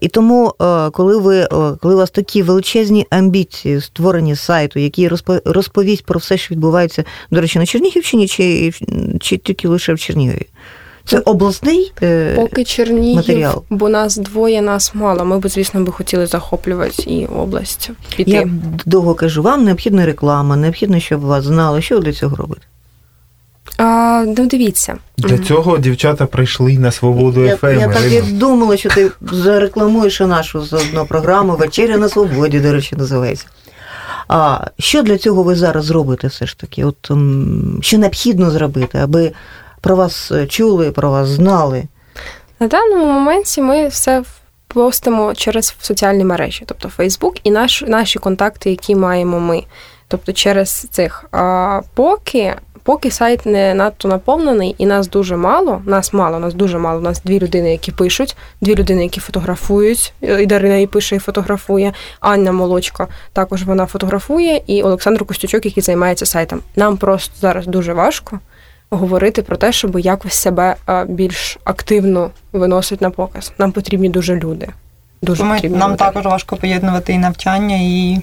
І 0.00 0.08
тому, 0.08 0.54
коли 0.92 1.18
ви 1.18 1.48
коли 1.80 1.94
у 1.94 1.96
вас 1.96 2.10
такі 2.10 2.42
величезні 2.42 3.06
амбіції 3.10 3.80
створення 3.80 4.36
сайту, 4.36 4.78
який 4.78 5.10
розповість 5.44 6.04
про 6.04 6.18
все, 6.18 6.38
що 6.38 6.54
відбувається, 6.54 7.04
до 7.30 7.40
речі, 7.40 7.58
на 7.58 7.66
Чернігівщині, 7.66 8.28
чи, 8.28 8.72
чи 9.20 9.36
тільки 9.36 9.68
лише 9.68 9.94
в 9.94 9.98
Чернігові? 9.98 10.46
Це 11.04 11.18
обласний 11.18 11.92
е, 12.02 12.34
поки 12.36 12.64
Чернігів, 12.64 13.16
матеріал? 13.16 13.62
бо 13.70 13.88
нас 13.88 14.16
двоє, 14.16 14.62
нас 14.62 14.94
мало. 14.94 15.24
Ми 15.24 15.38
б, 15.38 15.48
звісно, 15.48 15.84
би 15.84 15.92
хотіли 15.92 16.26
захоплювати 16.26 17.02
і 17.02 17.26
область. 17.26 17.90
піти. 18.16 18.30
Я 18.30 18.48
довго 18.86 19.14
кажу, 19.14 19.42
вам 19.42 19.64
необхідна 19.64 20.06
реклама, 20.06 20.56
необхідно, 20.56 21.00
щоб 21.00 21.20
вас 21.20 21.44
знали. 21.44 21.82
Що 21.82 21.98
ви 21.98 22.04
для 22.04 22.12
цього 22.12 22.36
робите? 22.36 22.62
А, 23.82 24.24
Ну, 24.38 24.46
дивіться. 24.46 24.96
Для 25.18 25.38
цього 25.38 25.78
дівчата 25.78 26.26
прийшли 26.26 26.78
на 26.78 26.90
свободу 26.90 27.44
Я, 27.44 27.56
ФМ. 27.56 27.66
я 27.66 27.88
так 27.88 28.12
і 28.12 28.22
думала, 28.22 28.76
що 28.76 28.88
ти 28.88 29.10
зарекламуєш 29.32 30.20
нашу 30.20 30.64
заодно 30.64 31.06
програму 31.06 31.56
Вечеря 31.56 31.96
на 31.96 32.08
свободі, 32.08 32.60
до 32.60 32.72
речі, 32.72 32.96
називається. 32.96 33.46
А 34.28 34.66
що 34.78 35.02
для 35.02 35.18
цього 35.18 35.42
ви 35.42 35.54
зараз 35.54 35.90
робите 35.90 36.26
все 36.26 36.46
ж 36.46 36.58
таки? 36.58 36.84
От 36.84 37.10
Що 37.80 37.98
необхідно 37.98 38.50
зробити, 38.50 38.98
аби 38.98 39.32
про 39.80 39.96
вас 39.96 40.32
чули, 40.48 40.90
про 40.90 41.10
вас 41.10 41.28
знали? 41.28 41.82
На 42.60 42.66
даному 42.66 43.06
моменті 43.06 43.62
ми 43.62 43.88
все 43.88 44.22
постимо 44.68 45.34
через 45.34 45.76
соціальні 45.80 46.24
мережі, 46.24 46.64
тобто 46.66 46.88
Фейсбук 46.88 47.34
і 47.44 47.50
наш, 47.50 47.84
наші 47.86 48.18
контакти, 48.18 48.70
які 48.70 48.96
маємо 48.96 49.40
ми. 49.40 49.62
Тобто 50.08 50.32
через 50.32 50.70
цих. 50.70 51.24
А 51.32 51.80
поки 51.94 52.54
поки 52.82 53.10
сайт 53.10 53.46
не 53.46 53.74
надто 53.74 54.08
наповнений, 54.08 54.74
і 54.78 54.86
нас 54.86 55.08
дуже 55.08 55.36
мало, 55.36 55.82
нас 55.86 56.12
мало, 56.12 56.38
нас 56.38 56.54
дуже 56.54 56.78
мало. 56.78 56.98
У 56.98 57.02
нас 57.02 57.22
дві 57.24 57.40
людини, 57.40 57.72
які 57.72 57.92
пишуть, 57.92 58.36
дві 58.60 58.74
людини, 58.74 59.02
які 59.02 59.20
фотографують. 59.20 60.12
І 60.20 60.46
Дарина 60.46 60.76
і 60.76 60.86
пише 60.86 61.16
і 61.16 61.18
фотографує. 61.18 61.92
Анна 62.20 62.52
Молочко 62.52 63.08
також 63.32 63.62
вона 63.62 63.86
фотографує, 63.86 64.62
і 64.66 64.82
Олександр 64.82 65.24
Костючок, 65.24 65.64
який 65.64 65.82
займається 65.82 66.26
сайтом. 66.26 66.60
Нам 66.76 66.96
просто 66.96 67.34
зараз 67.40 67.66
дуже 67.66 67.92
важко 67.92 68.38
говорити 68.90 69.42
про 69.42 69.56
те, 69.56 69.72
щоб 69.72 69.98
якось 69.98 70.34
себе 70.34 70.76
більш 71.08 71.58
активно 71.64 72.30
виносити 72.52 73.04
на 73.04 73.10
показ. 73.10 73.52
Нам 73.58 73.72
потрібні 73.72 74.08
дуже 74.08 74.36
люди. 74.36 74.68
Дуже 75.22 75.44
Ми, 75.44 75.54
потрібні 75.54 75.78
Нам 75.78 75.90
люди. 75.90 75.98
також 75.98 76.24
важко 76.24 76.56
поєднувати 76.56 77.12
і 77.12 77.18
навчання, 77.18 77.76
і 77.80 78.20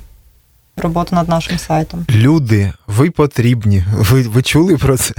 роботу 0.79 1.15
над 1.15 1.29
нашим 1.29 1.57
сайтом. 1.57 2.05
Люди, 2.09 2.73
ви 2.87 3.11
потрібні. 3.11 3.83
Ви 3.93 4.21
ви 4.21 4.41
чули 4.41 4.77
про 4.77 4.97
це? 4.97 5.13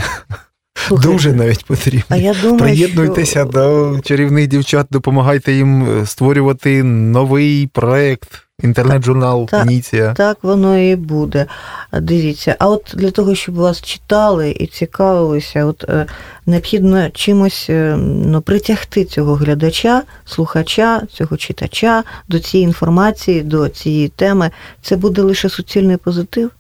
Слухайте, 0.74 1.12
Дуже 1.12 1.32
навіть 1.32 1.64
потрібні. 1.64 2.02
А 2.08 2.16
я 2.16 2.34
думаю, 2.42 2.58
Приєднуйтеся 2.58 3.40
що... 3.40 3.44
до 3.44 4.00
чарівних 4.00 4.46
дівчат, 4.46 4.86
допомагайте 4.90 5.52
їм 5.52 6.02
створювати 6.06 6.82
новий 6.82 7.66
проект. 7.66 8.46
Інтернет-журнал, 8.62 9.48
так, 9.48 9.66
Ініція. 9.66 10.14
Так, 10.14 10.38
воно 10.42 10.78
і 10.78 10.96
буде. 10.96 11.46
Дивіться, 11.92 12.56
а 12.58 12.68
от 12.68 12.94
для 12.94 13.10
того, 13.10 13.34
щоб 13.34 13.54
вас 13.54 13.82
читали 13.82 14.50
і 14.50 14.66
цікавилися, 14.66 15.64
от 15.64 15.84
е, 15.88 16.06
необхідно 16.46 17.10
чимось 17.10 17.66
е, 17.70 17.96
ну, 18.00 18.40
притягти 18.40 19.04
цього 19.04 19.34
глядача, 19.34 20.02
слухача, 20.24 21.02
цього 21.12 21.36
читача 21.36 22.04
до 22.28 22.38
цієї 22.38 22.66
інформації, 22.66 23.42
до 23.42 23.68
цієї 23.68 24.08
теми. 24.08 24.50
Це 24.82 24.96
буде 24.96 25.22
лише 25.22 25.48
суцільний 25.48 25.96
позитив, 25.96 26.50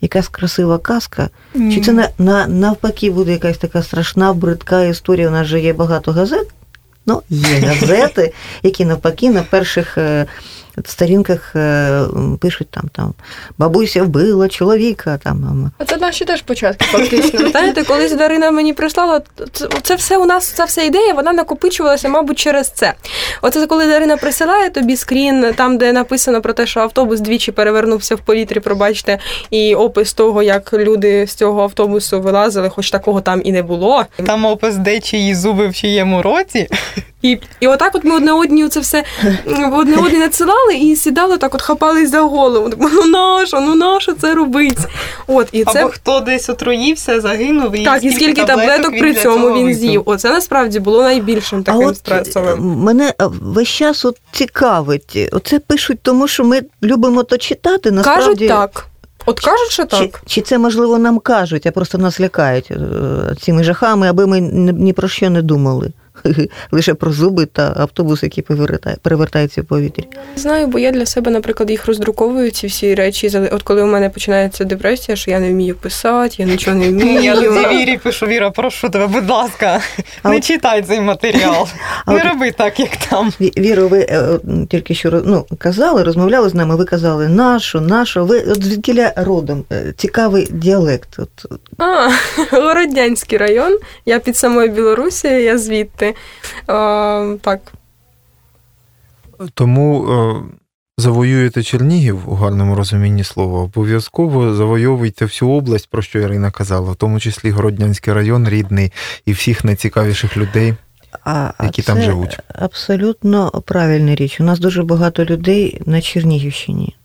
якась 0.00 0.28
красива 0.28 0.78
казка. 0.78 1.28
Mm. 1.54 1.74
Чи 1.74 1.80
це 1.80 1.92
на, 1.92 2.08
на, 2.18 2.46
навпаки 2.46 3.10
буде 3.10 3.32
якась 3.32 3.58
така 3.58 3.82
страшна, 3.82 4.32
бридка 4.32 4.84
історія? 4.84 5.28
У 5.28 5.30
нас 5.30 5.46
же 5.46 5.60
є 5.60 5.72
багато 5.72 6.12
газет. 6.12 6.48
Ну, 7.06 7.22
є 7.28 7.58
газети, 7.66 8.32
які 8.62 8.84
навпаки 8.84 9.30
на 9.30 9.42
перших 9.42 9.98
е, 10.78 10.82
сторінках 10.84 11.56
е, 11.56 12.00
пишуть 12.40 12.68
там 12.70 12.84
там 12.92 13.14
бабуся 13.58 14.02
вбила 14.02 14.48
чоловіка. 14.48 15.18
Там 15.24 15.70
а 15.78 15.84
це 15.84 15.96
наші 15.96 16.24
теж 16.24 16.42
початки. 16.42 16.84
Фактично, 16.84 17.48
знаєте, 17.50 17.84
колись 17.84 18.12
Дарина 18.12 18.50
мені 18.50 18.72
прислала 18.72 19.20
це 19.82 19.94
все 19.94 20.16
у 20.16 20.24
нас, 20.24 20.46
ця 20.46 20.64
вся 20.64 20.82
ідея, 20.82 21.14
вона 21.14 21.32
накопичувалася, 21.32 22.08
мабуть, 22.08 22.38
через 22.38 22.70
це. 22.70 22.94
Оце 23.42 23.66
коли 23.66 23.86
Дарина 23.86 24.16
присилає 24.16 24.70
тобі 24.70 24.96
скрін, 24.96 25.46
там 25.56 25.78
де 25.78 25.92
написано 25.92 26.42
про 26.42 26.52
те, 26.52 26.66
що 26.66 26.80
автобус 26.80 27.20
двічі 27.20 27.52
перевернувся 27.52 28.14
в 28.14 28.20
повітрі, 28.20 28.60
пробачте, 28.60 29.18
і 29.50 29.74
опис 29.74 30.12
того, 30.12 30.42
як 30.42 30.72
люди 30.72 31.26
з 31.26 31.34
цього 31.34 31.62
автобусу 31.62 32.20
вилазили, 32.20 32.68
хоч 32.68 32.90
такого 32.90 33.20
там 33.20 33.40
і 33.44 33.52
не 33.52 33.62
було. 33.62 34.04
Там 34.26 34.44
опис 34.44 34.76
де 34.76 35.00
чиї 35.00 35.34
зуби 35.34 35.68
в 35.68 35.74
чиєму 35.74 36.22
році. 36.22 36.68
І 37.22 37.38
і 37.60 37.66
отак 37.66 37.94
от 37.94 38.04
ми 38.04 38.16
одне 38.16 38.32
одні 38.32 38.68
це 38.68 38.80
все 38.80 39.04
одне 39.72 39.96
одні 39.96 40.18
надсилали 40.18 40.59
і 40.74 40.96
сідали 40.96 41.38
так, 41.38 41.54
от 41.54 41.62
хапались 41.62 42.10
за 42.10 42.20
голову. 42.20 42.70
Ну 42.78 43.06
нащо, 43.06 43.60
ну 43.60 43.74
нащо 43.74 44.12
це 44.12 44.34
робить? 44.34 44.78
От, 45.26 45.48
і 45.52 45.64
це... 45.64 45.80
Або 45.80 45.88
хто 45.88 46.20
десь 46.20 46.50
отруївся, 46.50 47.20
загинув, 47.20 47.76
і 47.76 47.84
так, 47.84 47.98
скільки 47.98 48.16
і 48.16 48.18
скільки 48.18 48.44
таблеток 48.44 48.98
при 48.98 49.14
цьому 49.14 49.58
він 49.58 49.74
з'їв. 49.74 50.02
Оце 50.04 50.30
насправді 50.30 50.80
було 50.80 51.02
найбільшим 51.02 51.62
таким 51.62 51.82
а 51.82 51.86
от 51.86 51.96
стресовим. 51.96 52.58
Мене 52.60 53.14
весь 53.40 53.68
час 53.68 54.04
от 54.04 54.16
цікавить. 54.32 55.28
Оце 55.32 55.58
пишуть, 55.58 55.98
тому 56.02 56.28
що 56.28 56.44
ми 56.44 56.62
любимо 56.82 57.22
то 57.22 57.38
читати. 57.38 57.90
Насправді... 57.90 58.48
Кажуть 58.48 58.48
так. 58.48 58.86
От 59.26 59.40
кажуть, 59.40 59.70
що 59.70 59.84
так. 59.84 60.00
Чи, 60.00 60.10
чи 60.26 60.40
це 60.40 60.58
можливо 60.58 60.98
нам 60.98 61.18
кажуть, 61.18 61.66
а 61.66 61.70
просто 61.70 61.98
нас 61.98 62.20
лякають 62.20 62.72
цими 63.42 63.64
жахами, 63.64 64.08
аби 64.08 64.26
ми 64.26 64.40
ні 64.40 64.92
про 64.92 65.08
що 65.08 65.30
не 65.30 65.42
думали. 65.42 65.92
лише 66.70 66.94
про 66.94 67.12
зуби 67.12 67.46
та 67.46 67.74
автобус, 67.76 68.22
який 68.22 68.44
перевертається 69.02 69.62
в 69.62 69.64
повітрі. 69.64 70.04
Знаю, 70.36 70.66
бо 70.66 70.78
я 70.78 70.90
для 70.90 71.06
себе, 71.06 71.30
наприклад, 71.30 71.70
їх 71.70 71.86
роздруковую 71.86 72.50
ці 72.50 72.66
всі 72.66 72.94
речі. 72.94 73.30
От 73.52 73.62
коли 73.62 73.82
у 73.82 73.86
мене 73.86 74.10
починається 74.10 74.64
депресія, 74.64 75.16
що 75.16 75.30
я 75.30 75.40
не 75.40 75.50
вмію 75.50 75.74
писати, 75.74 76.34
я 76.38 76.46
нічого 76.46 76.76
не 76.76 76.88
вмію. 76.88 77.22
Я 77.22 77.34
тоді 77.34 77.50
Вірі 77.50 77.96
пишу, 77.96 78.26
Віра, 78.26 78.50
прошу 78.50 78.88
тебе, 78.88 79.06
будь 79.06 79.30
ласка, 79.30 79.80
а 80.22 80.30
не 80.30 80.36
от... 80.36 80.44
читай 80.44 80.82
цей 80.82 81.00
матеріал. 81.00 81.68
А 82.06 82.12
не 82.12 82.20
от... 82.20 82.24
роби 82.24 82.50
так, 82.50 82.80
як 82.80 82.96
там. 82.96 83.32
Віро, 83.40 83.88
ви 83.88 83.98
е, 83.98 84.38
тільки 84.70 84.94
що 84.94 85.22
ну, 85.26 85.46
казали, 85.58 86.02
розмовляли 86.02 86.48
з 86.48 86.54
нами, 86.54 86.76
ви 86.76 86.84
казали 86.84 87.28
нашу, 87.28 87.80
нашу. 87.80 88.24
Ви 88.26 88.40
от 88.40 88.64
звідкіля 88.64 89.12
родом 89.16 89.64
е, 89.72 89.94
цікавий 89.96 90.48
діалект. 90.50 91.18
От. 91.18 91.60
А, 91.78 92.08
Городянський 92.50 93.38
район. 93.38 93.78
Я 94.06 94.18
під 94.18 94.36
самою 94.36 94.68
Білорусією, 94.68 95.44
я 95.44 95.58
звідти. 95.58 96.09
А, 96.66 97.36
так. 97.42 97.72
Тому 99.54 100.12
е, 100.12 100.42
завоюєте 100.98 101.62
Чернігів 101.62 102.30
у 102.30 102.34
гарному 102.34 102.74
розумінні 102.74 103.24
слова, 103.24 103.60
обов'язково 103.60 104.54
завойовуйте 104.54 105.24
всю 105.24 105.50
область, 105.50 105.90
про 105.90 106.02
що 106.02 106.18
Ірина 106.18 106.50
казала, 106.50 106.90
в 106.90 106.96
тому 106.96 107.20
числі 107.20 107.50
Городнянський 107.50 108.14
район 108.14 108.48
рідний 108.48 108.92
і 109.26 109.32
всіх 109.32 109.64
найцікавіших 109.64 110.36
людей. 110.36 110.74
А, 111.24 111.52
які 111.62 111.82
це 111.82 111.86
там 111.86 112.02
живуть. 112.02 112.38
Абсолютно 112.48 113.50
правильна 113.50 114.14
річ. 114.14 114.40
У 114.40 114.44
нас 114.44 114.60
дуже 114.60 114.82
багато 114.82 115.24
людей 115.24 115.82
на 115.86 116.00
Чернігівщині, 116.00 116.96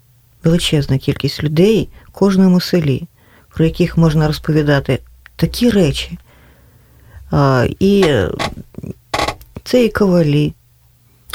величезна 0.44 0.98
кількість 0.98 1.44
людей 1.44 1.90
в 2.08 2.12
кожному 2.12 2.62
селі, 2.62 3.08
про 3.56 3.66
яких 3.66 3.98
можна 3.98 4.28
розповідати 4.28 5.00
такі 5.36 5.70
речі. 5.70 6.18
І 7.80 8.06
це 9.64 9.84
і 9.84 9.90
ковалі. 9.90 10.54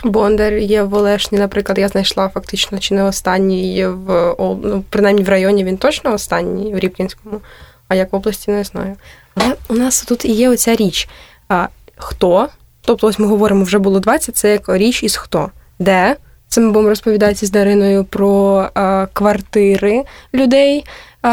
Бондар 0.05 0.55
є 0.55 0.83
в 0.83 0.95
Олешні, 0.95 1.39
наприклад, 1.39 1.79
я 1.79 1.89
знайшла 1.89 2.29
фактично 2.29 2.79
чи 2.79 2.95
не 2.95 3.05
останній 3.05 3.87
в 3.87 4.35
ну, 4.39 4.85
принаймні 4.91 5.23
в 5.23 5.29
районі 5.29 5.65
він 5.65 5.77
точно 5.77 6.15
останній 6.15 6.75
в 6.75 6.79
Рібкінському, 6.79 7.41
а 7.89 7.95
як 7.95 8.13
в 8.13 8.17
області 8.17 8.51
не 8.51 8.65
знаю. 8.65 8.97
Але 9.35 9.55
у 9.69 9.75
нас 9.75 10.03
тут 10.03 10.25
і 10.25 10.33
є 10.33 10.51
оця 10.51 10.77
річ. 10.77 11.09
А, 11.49 11.69
Хто? 11.97 12.49
Тобто, 12.81 13.07
ось 13.07 13.19
ми 13.19 13.27
говоримо, 13.27 13.65
вже 13.65 13.79
було 13.79 14.01
20, 14.01 14.37
це 14.37 14.51
як 14.51 14.69
річ 14.69 15.03
із 15.03 15.17
хто? 15.17 15.51
Де? 15.79 16.17
Це 16.49 16.61
ми 16.61 16.67
будемо 16.67 16.89
розповідати 16.89 17.47
з 17.47 17.51
Дариною 17.51 18.05
про 18.05 18.69
а, 18.75 19.07
квартири 19.13 20.05
людей, 20.35 20.85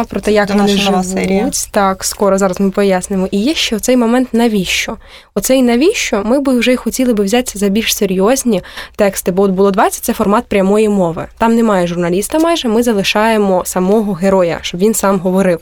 про 0.10 0.22
те, 0.22 0.32
як 0.32 0.48
Це 0.48 0.53
вони 0.53 0.67
живуть. 0.67 1.08
Серія. 1.08 1.51
Так, 1.72 2.03
скоро 2.03 2.38
зараз 2.38 2.60
ми 2.60 2.70
пояснимо. 2.70 3.27
І 3.32 3.41
є 3.41 3.53
ще 3.53 3.79
цей 3.79 3.98
момент 3.98 4.29
навіщо? 4.34 4.98
Оцей 5.36 5.62
навіщо 5.63 6.24
ми 6.25 6.39
би 6.39 6.60
вже 6.60 6.74
й 6.74 6.75
хотіли 6.75 7.13
би 7.13 7.24
взятися 7.24 7.60
за 7.60 7.70
більш 7.70 7.96
серйозні 7.96 8.62
тексти, 8.96 9.32
бо 9.32 9.44
от 9.44 9.51
було 9.51 9.72
20 9.72 10.03
це 10.03 10.13
формат 10.13 10.46
прямої 10.46 10.89
мови. 10.89 11.27
Там 11.38 11.56
немає 11.56 11.88
журналіста 11.88 12.39
майже, 12.39 12.67
ми 12.67 12.84
залишаємо 12.84 13.65
самого 13.65 14.13
героя, 14.13 14.60
щоб 14.62 14.82
він 14.82 14.94
сам 14.94 15.20
говорив. 15.20 15.60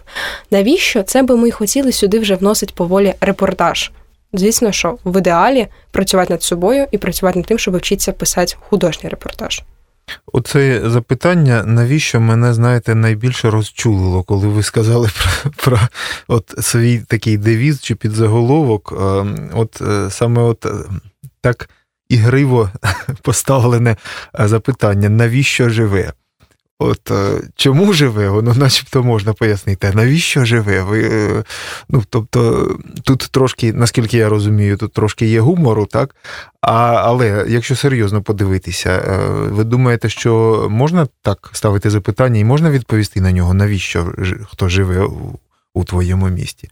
Навіщо? 0.51 1.03
Це 1.03 1.23
би 1.23 1.37
ми 1.37 1.51
хотіли 1.51 1.91
сюди 1.91 2.19
вже 2.19 2.35
вносить 2.35 2.75
поволі 2.75 3.13
репортаж. 3.21 3.91
Звісно, 4.33 4.71
що 4.71 4.97
в 5.05 5.17
ідеалі 5.17 5.67
працювати 5.91 6.33
над 6.33 6.43
собою 6.43 6.87
і 6.91 6.97
працювати 6.97 7.39
над 7.39 7.45
тим, 7.45 7.59
щоб 7.59 7.77
вчитися 7.77 8.11
писати 8.11 8.55
художній 8.69 9.09
репортаж. 9.09 9.61
Оце 10.33 10.89
запитання, 10.89 11.63
навіщо 11.65 12.19
мене, 12.19 12.53
знаєте, 12.53 12.95
найбільше 12.95 13.49
розчулило, 13.49 14.23
коли 14.23 14.47
ви 14.47 14.63
сказали 14.63 15.09
про 15.19 15.51
про 15.51 15.79
от 16.27 16.55
свій 16.59 16.99
такий 16.99 17.37
девіз 17.37 17.81
чи 17.81 17.95
підзаголовок, 17.95 18.93
от 19.53 19.81
е, 19.81 20.09
саме 20.09 20.41
от 20.41 20.65
е, 20.65 20.69
так 21.41 21.69
ігриво 22.09 22.69
поставлене 23.21 23.95
запитання, 24.33 25.09
навіщо 25.09 25.69
живе? 25.69 26.13
От 26.79 27.11
е, 27.11 27.41
чому 27.55 27.93
живе, 27.93 28.29
воно 28.29 28.53
начебто 28.53 29.03
можна 29.03 29.33
пояснити. 29.33 29.91
Навіщо 29.93 30.45
живе? 30.45 30.81
Ви, 30.81 31.09
е, 31.11 31.43
ну, 31.89 32.03
Тобто 32.09 32.69
тут 33.03 33.19
трошки, 33.31 33.73
наскільки 33.73 34.17
я 34.17 34.29
розумію, 34.29 34.77
тут 34.77 34.93
трошки 34.93 35.25
є 35.25 35.39
гумору, 35.39 35.85
так? 35.85 36.15
А, 36.61 36.73
Але 37.05 37.45
якщо 37.47 37.75
серйозно 37.75 38.21
подивитися, 38.21 38.89
е, 38.89 39.17
ви 39.29 39.63
думаєте, 39.63 40.09
що 40.09 40.67
можна 40.69 41.07
так 41.21 41.49
ставити 41.53 41.89
запитання 41.89 42.39
і 42.39 42.43
можна 42.43 42.69
відповісти 42.69 43.21
на 43.21 43.31
нього, 43.31 43.53
навіщо 43.53 44.13
хто 44.51 44.69
живе 44.69 45.03
у, 45.03 45.39
у 45.73 45.83
твоєму 45.83 46.29
місті? 46.29 46.69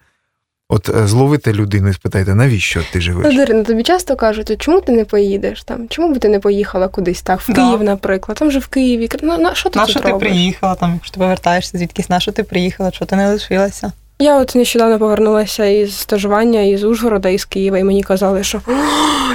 От 0.74 0.90
е, 0.90 1.08
зловите 1.08 1.54
людину 1.54 1.90
і 1.90 1.94
спитайте, 1.94 2.36
навіщо 2.36 2.82
ти 2.94 3.02
живеш? 3.02 3.36
Дарина, 3.36 3.64
тобі 3.64 3.84
часто 3.84 4.16
кажуть, 4.16 4.56
чому 4.60 4.82
ти 4.82 4.92
не 4.92 5.06
поїдеш 5.06 5.64
там? 5.64 5.88
Чому 5.90 6.14
б 6.14 6.20
ти 6.20 6.30
не 6.30 6.40
поїхала 6.40 6.88
кудись 6.88 7.22
так? 7.22 7.42
В 7.42 7.54
да. 7.54 7.54
Київ, 7.54 7.84
наприклад, 7.84 8.38
там 8.38 8.52
же 8.52 8.60
в 8.60 8.68
Києві. 8.68 9.10
Ну, 9.22 9.38
на 9.38 9.56
що 9.56 9.70
ти 9.70 9.80
на 9.80 9.88
що 9.88 10.00
ти 10.00 10.14
приїхала, 10.14 10.76
там, 10.76 10.94
якщо 10.94 11.14
ти 11.14 11.20
повертаєшся 11.20 11.78
звідкись, 11.78 12.10
на 12.10 12.20
що 12.20 12.32
ти 12.32 12.44
приїхала, 12.44 12.92
що 12.92 13.06
ти 13.06 13.16
не 13.16 13.28
лишилася? 13.28 13.92
Я 14.20 14.38
от 14.38 14.56
нещодавно 14.56 15.00
повернулася 15.00 15.66
із 15.66 15.98
стажування 15.98 16.62
із 16.62 16.84
Ужгорода, 16.84 17.30
із 17.30 17.46
Києва, 17.46 17.78
і 17.78 17.84
мені 17.84 18.04
казали, 18.04 18.44
що 18.44 18.62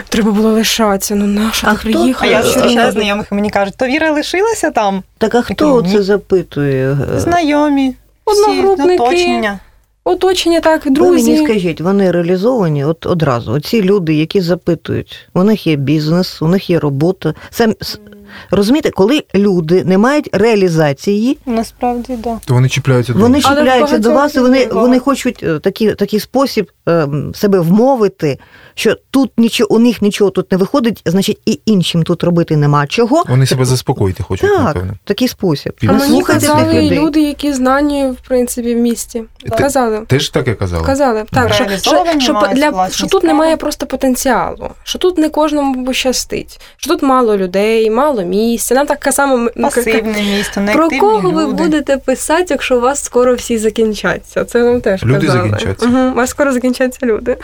треба 0.08 0.30
було 0.30 0.52
лишатися. 0.52 1.14
Ну 1.14 1.26
на 1.26 1.52
що 1.52 1.66
ти 1.66 1.76
приїхала? 1.82 2.32
А 2.32 2.36
я 2.36 2.42
зустрічаю 2.42 2.92
знайомих, 2.92 3.26
і 3.32 3.34
мені 3.34 3.50
кажуть, 3.50 3.74
то 3.76 3.86
Віра 3.86 4.10
лишилася 4.10 4.70
там. 4.70 5.02
Так 5.18 5.34
а 5.34 5.42
хто 5.42 5.82
це 5.82 6.02
запитує? 6.02 6.96
Знайомі, 7.16 7.94
одногрупники. 8.24 9.58
Оточення 10.08 10.60
так, 10.60 10.92
друзі. 10.92 11.10
Ви 11.10 11.36
мені 11.36 11.44
скажіть, 11.44 11.80
вони 11.80 12.10
реалізовані 12.10 12.84
от 12.84 13.06
одразу. 13.06 13.52
Оці 13.52 13.82
люди, 13.82 14.14
які 14.14 14.40
запитують, 14.40 15.28
у 15.34 15.44
них 15.44 15.66
є 15.66 15.76
бізнес, 15.76 16.42
у 16.42 16.48
них 16.48 16.70
є 16.70 16.78
робота. 16.78 17.34
Сам 17.50 17.74
розумієте, 18.50 18.90
коли 18.90 19.24
люди 19.34 19.84
не 19.84 19.98
мають 19.98 20.30
реалізації, 20.32 21.38
насправді 21.46 22.16
да. 22.16 22.38
то 22.44 22.54
вони 22.54 22.68
чіпляються 22.68 23.12
до 23.12 23.18
вони 23.18 23.40
чіпляються 23.40 23.98
до 23.98 24.10
вас, 24.10 24.34
і 24.34 24.40
вони 24.40 24.66
вони 24.66 24.98
хочуть 24.98 25.42
е, 25.42 25.58
такий 25.58 25.94
такий 25.94 26.20
спосіб 26.20 26.70
ем, 26.86 27.32
себе 27.34 27.60
вмовити, 27.60 28.38
що 28.74 28.96
тут 29.10 29.30
нічого 29.36 29.74
у 29.74 29.78
них 29.78 30.02
нічого 30.02 30.30
тут 30.30 30.52
не 30.52 30.58
виходить, 30.58 31.02
значить 31.06 31.38
і 31.46 31.60
іншим 31.66 32.02
тут 32.02 32.24
робити 32.24 32.56
нема 32.56 32.86
чого. 32.86 33.24
Вони 33.28 33.46
себе 33.46 33.64
заспокоїти 33.64 34.22
хочуть. 34.22 34.50
Так, 34.50 34.64
напевно. 34.64 34.92
такий 35.04 35.28
спосіб. 35.28 35.72
А 35.88 35.92
мені 35.92 36.22
казали 36.22 36.90
люди, 36.90 37.20
які 37.20 37.52
знані 37.52 38.06
в 38.06 38.28
принципі 38.28 38.74
в 38.74 38.78
місті. 38.78 39.22
Ти, 39.42 39.50
казали. 39.50 40.04
Ти 40.06 40.20
ж 40.20 40.34
таке 40.34 40.54
казали? 40.54 40.86
Казали, 40.86 41.24
так, 41.32 41.54
що, 41.54 41.64
що, 41.64 42.04
що, 42.18 42.48
для, 42.54 42.88
що 42.90 43.06
тут 43.06 43.24
немає 43.24 43.56
просто 43.56 43.86
потенціалу, 43.86 44.70
що 44.82 44.98
тут 44.98 45.18
не 45.18 45.28
кожному 45.28 45.84
пощастить, 45.84 46.60
що 46.76 46.90
тут 46.90 47.02
мало 47.02 47.36
людей, 47.36 47.90
мало 47.90 48.17
місця. 48.22 48.74
Нам 48.74 48.86
така 48.86 49.12
сама 49.12 49.48
пасивне 49.48 50.22
місто, 50.22 50.60
Про 50.72 50.88
кого 50.88 51.30
ви 51.30 51.46
будете 51.46 51.96
писати, 51.96 52.46
якщо 52.50 52.78
у 52.78 52.80
вас 52.80 53.04
скоро 53.04 53.34
всі 53.34 53.58
закінчаться? 53.58 54.44
Це 54.44 54.62
вам 54.62 54.80
теж 54.80 55.04
люди 55.04 55.26
казали. 55.26 55.50
закінчаться. 55.50 55.86
Угу, 55.86 55.98
у 55.98 56.14
вас 56.14 56.30
скоро 56.30 56.52
закінчаться 56.52 57.06
люди. 57.06 57.36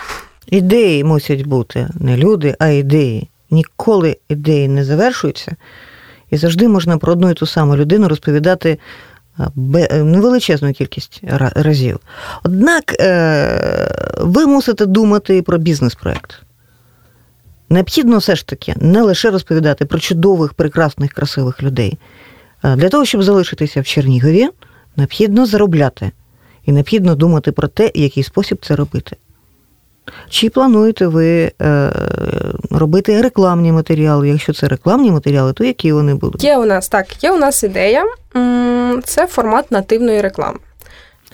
Ідеї 0.46 1.04
мусять 1.04 1.46
бути 1.46 1.88
не 2.00 2.16
люди, 2.16 2.54
а 2.58 2.68
ідеї. 2.68 3.28
Ніколи 3.50 4.16
ідеї 4.28 4.68
не 4.68 4.84
завершуються, 4.84 5.56
і 6.30 6.36
завжди 6.36 6.68
можна 6.68 6.98
про 6.98 7.12
одну 7.12 7.30
і 7.30 7.34
ту 7.34 7.46
саму 7.46 7.76
людину 7.76 8.08
розповідати 8.08 8.78
невеличезну 9.92 10.72
кількість 10.72 11.20
разів. 11.54 11.98
Однак 12.42 12.94
е, 13.00 13.88
ви 14.20 14.46
мусите 14.46 14.86
думати 14.86 15.42
про 15.42 15.58
бізнес-проект. 15.58 16.42
Необхідно 17.74 18.18
все 18.18 18.36
ж 18.36 18.46
таки 18.46 18.74
не 18.76 19.02
лише 19.02 19.30
розповідати 19.30 19.84
про 19.84 19.98
чудових, 19.98 20.54
прекрасних, 20.54 21.12
красивих 21.12 21.62
людей. 21.62 21.98
Для 22.62 22.88
того, 22.88 23.04
щоб 23.04 23.22
залишитися 23.22 23.80
в 23.80 23.84
Чернігові, 23.84 24.48
необхідно 24.96 25.46
заробляти. 25.46 26.10
І 26.64 26.72
необхідно 26.72 27.14
думати 27.14 27.52
про 27.52 27.68
те, 27.68 27.90
який 27.94 28.22
спосіб 28.22 28.58
це 28.62 28.76
робити. 28.76 29.16
Чи 30.28 30.50
плануєте 30.50 31.06
ви 31.06 31.52
е, 31.62 31.92
робити 32.70 33.22
рекламні 33.22 33.72
матеріали? 33.72 34.28
Якщо 34.28 34.52
це 34.52 34.68
рекламні 34.68 35.10
матеріали, 35.10 35.52
то 35.52 35.64
які 35.64 35.92
вони 35.92 36.14
будуть? 36.14 36.44
Є 36.44 36.58
у 36.58 36.64
нас 36.64 36.88
так, 36.88 37.24
є 37.24 37.32
у 37.32 37.36
нас 37.36 37.62
ідея. 37.62 38.04
Це 39.04 39.26
формат 39.26 39.70
нативної 39.70 40.20
реклами. 40.20 40.58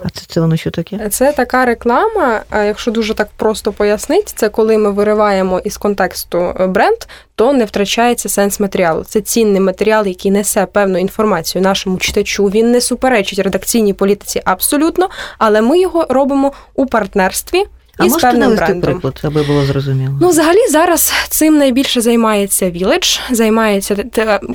А 0.05 0.11
це 0.11 0.23
це 0.27 0.41
воно 0.41 0.57
що 0.57 0.71
таке? 0.71 1.09
Це 1.09 1.33
така 1.33 1.65
реклама, 1.65 2.41
якщо 2.53 2.91
дуже 2.91 3.15
так 3.15 3.29
просто 3.37 3.73
пояснити, 3.73 4.33
це 4.35 4.49
коли 4.49 4.79
ми 4.79 4.91
вириваємо 4.91 5.59
із 5.59 5.77
контексту 5.77 6.55
бренд, 6.69 6.97
то 7.35 7.53
не 7.53 7.65
втрачається 7.65 8.29
сенс 8.29 8.61
матеріалу. 8.61 9.05
Це 9.05 9.21
цінний 9.21 9.61
матеріал, 9.61 10.07
який 10.07 10.31
несе 10.31 10.67
певну 10.67 10.99
інформацію 10.99 11.63
нашому 11.63 11.99
читачу. 11.99 12.45
Він 12.45 12.71
не 12.71 12.81
суперечить 12.81 13.39
редакційній 13.39 13.95
політиці 13.95 14.43
абсолютно, 14.45 15.09
але 15.39 15.61
ми 15.61 15.81
його 15.81 16.07
робимо 16.09 16.53
у 16.75 16.87
партнерстві. 16.87 17.65
А 18.01 18.07
із 18.07 18.17
певним 18.17 18.57
брендом. 18.57 18.81
приклад, 18.81 19.21
аби 19.25 19.43
було 19.43 19.65
зрозуміло? 19.65 20.19
Ну, 20.21 20.29
взагалі, 20.29 20.69
зараз 20.71 21.13
цим 21.29 21.59
найбільше 21.59 22.01
займається 22.01 22.71
Village, 22.71 23.21
займається 23.31 23.97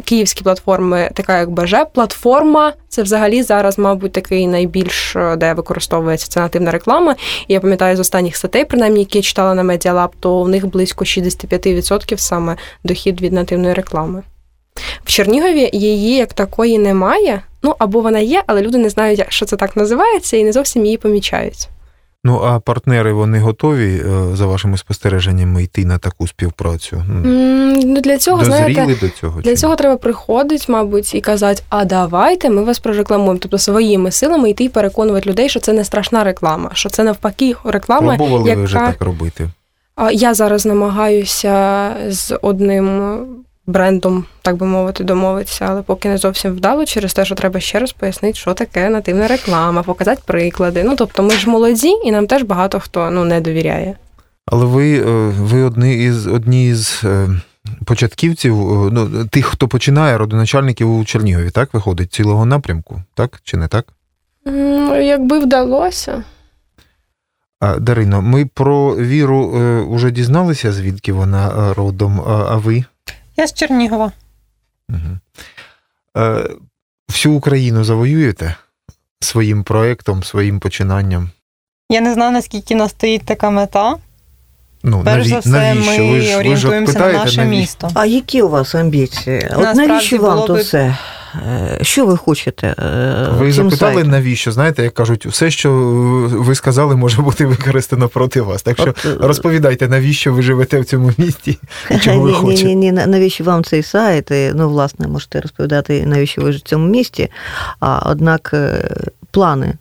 київські 0.06 0.44
платформи, 0.44 1.10
така 1.14 1.40
як 1.40 1.52
БЖ. 1.52 1.76
Платформа 1.94 2.74
це 2.88 3.04
взагалі 3.04 3.44
зараз, 3.44 3.78
мабуть, 3.78 4.12
такий 4.12 4.48
найбільш 4.48 5.16
е, 5.16 5.36
де 5.36 5.54
використовується 5.54 6.28
ця 6.28 6.40
нативна 6.40 6.72
реклама. 6.72 7.16
І 7.48 7.54
я 7.54 7.60
пам'ятаю 7.60 7.98
з 7.98 8.00
останніх 8.00 8.36
статей, 8.36 8.66
принаймні, 8.66 9.00
які 9.00 9.18
я 9.18 9.22
читала 9.22 9.54
на 9.54 9.64
Media 9.64 10.10
то 10.20 10.42
в 10.42 10.50
них 10.50 10.68
близько 10.68 11.06
65% 11.06 12.18
саме 12.18 12.56
дохід 12.84 13.22
від 13.22 13.34
нативної 13.34 13.74
реклами. 13.74 14.24
В 15.04 15.10
Чернігові 15.10 15.70
її 15.74 16.16
як 16.16 16.34
такої 16.34 16.78
немає. 16.78 17.42
Ну 17.64 17.76
або 17.80 18.02
вона 18.02 18.20
є, 18.20 18.44
але 18.48 18.62
люди 18.62 18.78
не 18.78 18.90
знають, 18.90 19.26
що 19.30 19.46
це 19.46 19.56
так 19.56 19.76
називається, 19.76 20.38
і 20.38 20.44
не 20.44 20.52
зовсім 20.52 20.86
її 20.86 20.98
помічають. 20.98 21.70
Ну, 22.26 22.40
а 22.40 22.60
партнери 22.60 23.14
вони 23.14 23.40
готові, 23.40 24.02
е, 24.06 24.36
за 24.36 24.46
вашими 24.46 24.78
спостереженнями, 24.78 25.64
йти 25.64 25.86
на 25.86 25.98
таку 25.98 26.28
співпрацю? 26.28 27.04
Ну, 27.10 28.02
Для 28.02 28.18
цього 28.18 28.38
Дозріли 28.38 28.74
знаєте, 28.74 28.96
до 29.02 29.10
цього? 29.10 29.42
Для 29.42 29.56
цього 29.56 29.76
треба 29.76 29.98
приходити, 29.98 30.66
мабуть, 30.68 31.16
і 31.16 31.22
казати, 31.22 31.64
а 31.70 31.86
давайте 31.86 32.50
ми 32.50 32.64
вас 32.64 32.80
прорекламуємо. 32.80 33.38
Тобто 33.38 33.58
своїми 33.58 34.12
силами 34.12 34.50
йти 34.50 34.64
і 34.64 34.70
переконувати 34.70 35.30
людей, 35.30 35.50
що 35.50 35.60
це 35.60 35.74
не 35.74 35.84
страшна 35.86 36.24
реклама, 36.24 36.72
що 36.74 36.90
це 36.90 37.04
навпаки 37.04 37.56
реклама. 37.64 38.16
Пробували 38.16 38.50
яка... 38.50 38.60
ви 38.60 38.66
вже 38.66 38.76
так 38.76 39.02
робити? 39.02 39.50
Я 40.12 40.34
зараз 40.34 40.66
намагаюся 40.66 41.90
з 42.08 42.38
одним 42.42 43.22
брендом, 43.68 44.26
так 44.42 44.58
би 44.58 44.66
мовити, 44.66 45.04
домовитися, 45.04 45.66
але 45.70 45.82
поки 45.82 46.10
не 46.10 46.18
зовсім 46.18 46.52
вдало, 46.52 46.86
через 46.86 47.14
те, 47.14 47.26
що 47.26 47.36
треба 47.36 47.60
ще 47.60 47.80
раз 47.80 47.92
пояснити, 47.92 48.38
що 48.38 48.54
таке 48.54 48.90
нативна 48.90 49.28
реклама, 49.28 49.84
показати 49.84 50.22
приклади. 50.26 50.84
Ну 50.84 50.96
тобто, 50.98 51.24
ми 51.24 51.32
ж 51.32 51.50
молоді, 51.50 51.94
і 52.06 52.12
нам 52.12 52.28
теж 52.28 52.44
багато 52.44 52.80
хто 52.80 53.10
ну 53.12 53.26
не 53.26 53.42
довіряє. 53.42 53.96
Але 54.46 54.66
ви 54.66 55.00
е, 55.00 55.04
ви 55.40 55.64
одні 55.64 56.06
із 56.06 56.28
одні 56.28 56.68
із 56.68 57.02
е, 57.04 57.30
початківців, 57.86 58.56
е, 58.56 58.90
ну 58.92 59.26
тих, 59.26 59.46
хто 59.46 59.68
починає 59.68 60.18
родоначальників 60.18 60.96
у 60.96 61.06
Чернігові, 61.06 61.50
так 61.50 61.74
виходить 61.74 62.14
цілого 62.14 62.46
напрямку, 62.46 63.02
так 63.14 63.40
чи 63.44 63.58
не 63.58 63.68
так? 63.68 63.86
Ну, 64.46 65.02
Якби 65.02 65.40
вдалося. 65.40 66.24
Дарино, 67.80 68.22
ми 68.22 68.46
про 68.46 68.96
віру 68.96 69.52
вже 69.92 70.12
дізналися, 70.12 70.72
звідки 70.72 71.14
вона 71.14 71.74
родом, 71.74 72.22
а 72.26 72.56
ви? 72.58 72.84
Я 73.38 73.48
з 73.48 73.54
Чернігова. 73.54 74.12
Угу. 74.90 75.18
Е, 76.18 76.50
Всю 77.10 77.36
Україну 77.36 77.84
завоюєте 77.84 78.56
своїм 79.20 79.64
проєктом, 79.64 80.24
своїм 80.24 80.60
починанням? 80.60 81.30
Я 81.90 82.02
не 82.02 82.14
знаю, 82.14 82.32
наскільки 82.32 82.76
нас 82.76 82.92
стоїть 82.92 83.26
така 83.26 83.50
мета. 83.50 83.96
Ну, 84.84 85.02
Перш 85.06 85.18
наві... 85.18 85.30
за 85.30 85.40
все, 85.40 85.50
навіщо? 85.50 85.92
ми 86.04 86.12
ви 86.12 86.22
ж, 86.22 86.38
орієнтуємося 86.38 86.78
ви 86.78 86.86
питаєте, 86.86 87.18
на 87.18 87.26
наше 87.26 87.38
навіщо? 87.38 87.60
місто. 87.60 87.92
А 87.94 88.06
які 88.06 88.42
у 88.42 88.50
вас 88.50 88.76
амбіції? 88.76 89.50
От 89.56 89.76
навіщо 89.76 90.18
вам 90.18 90.48
то 90.48 90.54
би... 90.54 90.62
все? 90.62 90.98
Е, 91.44 91.78
що 91.82 92.06
ви 92.06 92.18
хочете? 92.18 92.68
Е, 92.68 93.28
ви 93.38 93.52
запитали, 93.52 93.94
сайтом? 93.94 94.12
навіщо? 94.12 94.52
Знаєте, 94.52 94.84
як 94.84 94.94
кажуть, 94.94 95.26
все, 95.26 95.52
що 95.52 95.72
ви 96.32 96.56
сказали, 96.56 96.96
може 96.96 97.22
бути 97.22 97.46
використано 97.46 98.08
проти 98.08 98.42
вас. 98.42 98.62
Так 98.62 98.78
що 98.78 98.90
От, 98.90 99.06
е, 99.06 99.18
розповідайте, 99.20 99.88
навіщо 99.88 100.34
ви 100.34 100.42
живете 100.42 100.80
в 100.80 100.86
цьому 100.86 101.12
місті 101.18 101.60
і 101.92 101.98
чого 101.98 102.20
ви 102.20 102.34
хочете? 102.34 102.64
Ні, 102.64 102.76
ні, 102.76 102.92
ні, 102.92 103.06
навіщо 103.08 103.44
вам 103.44 103.64
цей 103.64 103.84
сайт? 103.84 104.32
Ну, 104.54 104.70
власне, 104.70 105.08
можете 105.08 105.42
розповідати, 105.42 106.06
навіщо 106.06 106.42
ви 106.42 106.52
в 106.52 106.60
цьому 106.60 106.88
місті. 106.88 107.30
А 107.80 108.10
однак 108.10 108.56
плани. 109.32 109.74